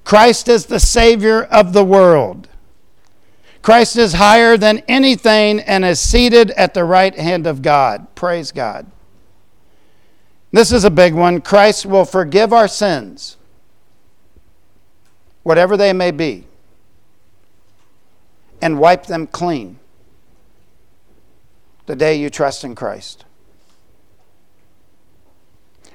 Christ 0.04 0.48
is 0.48 0.66
the 0.66 0.80
Savior 0.80 1.44
of 1.44 1.74
the 1.74 1.84
world. 1.84 2.48
Christ 3.64 3.96
is 3.98 4.14
higher 4.14 4.58
than 4.58 4.80
anything 4.90 5.62
and 5.62 5.86
is 5.86 6.00
seated 6.00 6.52
at 6.52 6.74
the 6.74 6.84
right 6.84 7.18
hand 7.18 7.48
of 7.48 7.62
God. 7.62 8.14
Praise 8.14 8.52
God. 8.52 8.92
This 10.52 10.74
is 10.74 10.84
a 10.84 10.92
big 10.92 11.14
one. 11.14 11.40
Christ 11.40 11.86
will 11.86 12.04
forgive 12.04 12.52
our 12.52 12.68
sins, 12.68 13.38
whatever 15.44 15.78
they 15.78 15.94
may 15.94 16.12
be, 16.12 16.44
and 18.62 18.80
wipe 18.80 19.06
them 19.06 19.28
clean 19.28 19.80
the 21.86 21.96
day 21.96 22.16
you 22.16 22.30
trust 22.30 22.66
in 22.66 22.76
Christ. 22.76 23.24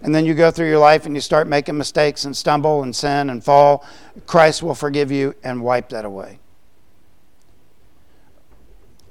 And 0.01 0.15
then 0.15 0.25
you 0.25 0.33
go 0.33 0.51
through 0.51 0.69
your 0.69 0.79
life 0.79 1.05
and 1.05 1.15
you 1.15 1.21
start 1.21 1.47
making 1.47 1.77
mistakes 1.77 2.25
and 2.25 2.35
stumble 2.35 2.83
and 2.83 2.97
sin 2.97 3.29
and 3.29 3.45
fall. 3.45 3.85
Christ 4.27 4.63
will 4.63 4.75
forgive 4.75 5.13
you 5.13 5.35
and 5.45 5.63
wipe 5.63 5.91
that 5.91 6.07
away. 6.07 6.39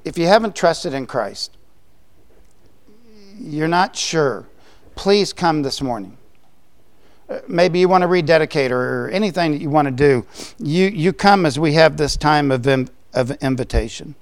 If 0.07 0.17
you 0.17 0.25
haven't 0.27 0.55
trusted 0.55 0.93
in 0.93 1.05
Christ, 1.05 1.57
you're 3.37 3.67
not 3.67 3.93
sure, 3.93 4.47
please 4.95 5.33
come 5.33 5.63
this 5.63 5.81
morning. 5.81 6.17
Uh, 7.29 7.39
maybe 7.49 7.79
you 7.79 7.89
want 7.89 8.03
to 8.03 8.07
rededicate 8.07 8.71
or 8.71 9.09
anything 9.09 9.51
that 9.51 9.59
you 9.59 9.69
want 9.69 9.87
to 9.87 9.91
do. 9.91 10.25
You, 10.59 10.85
you 10.85 11.11
come 11.11 11.45
as 11.45 11.59
we 11.59 11.73
have 11.73 11.97
this 11.97 12.15
time 12.15 12.51
of, 12.51 12.65
of 13.13 13.31
invitation. 13.41 14.15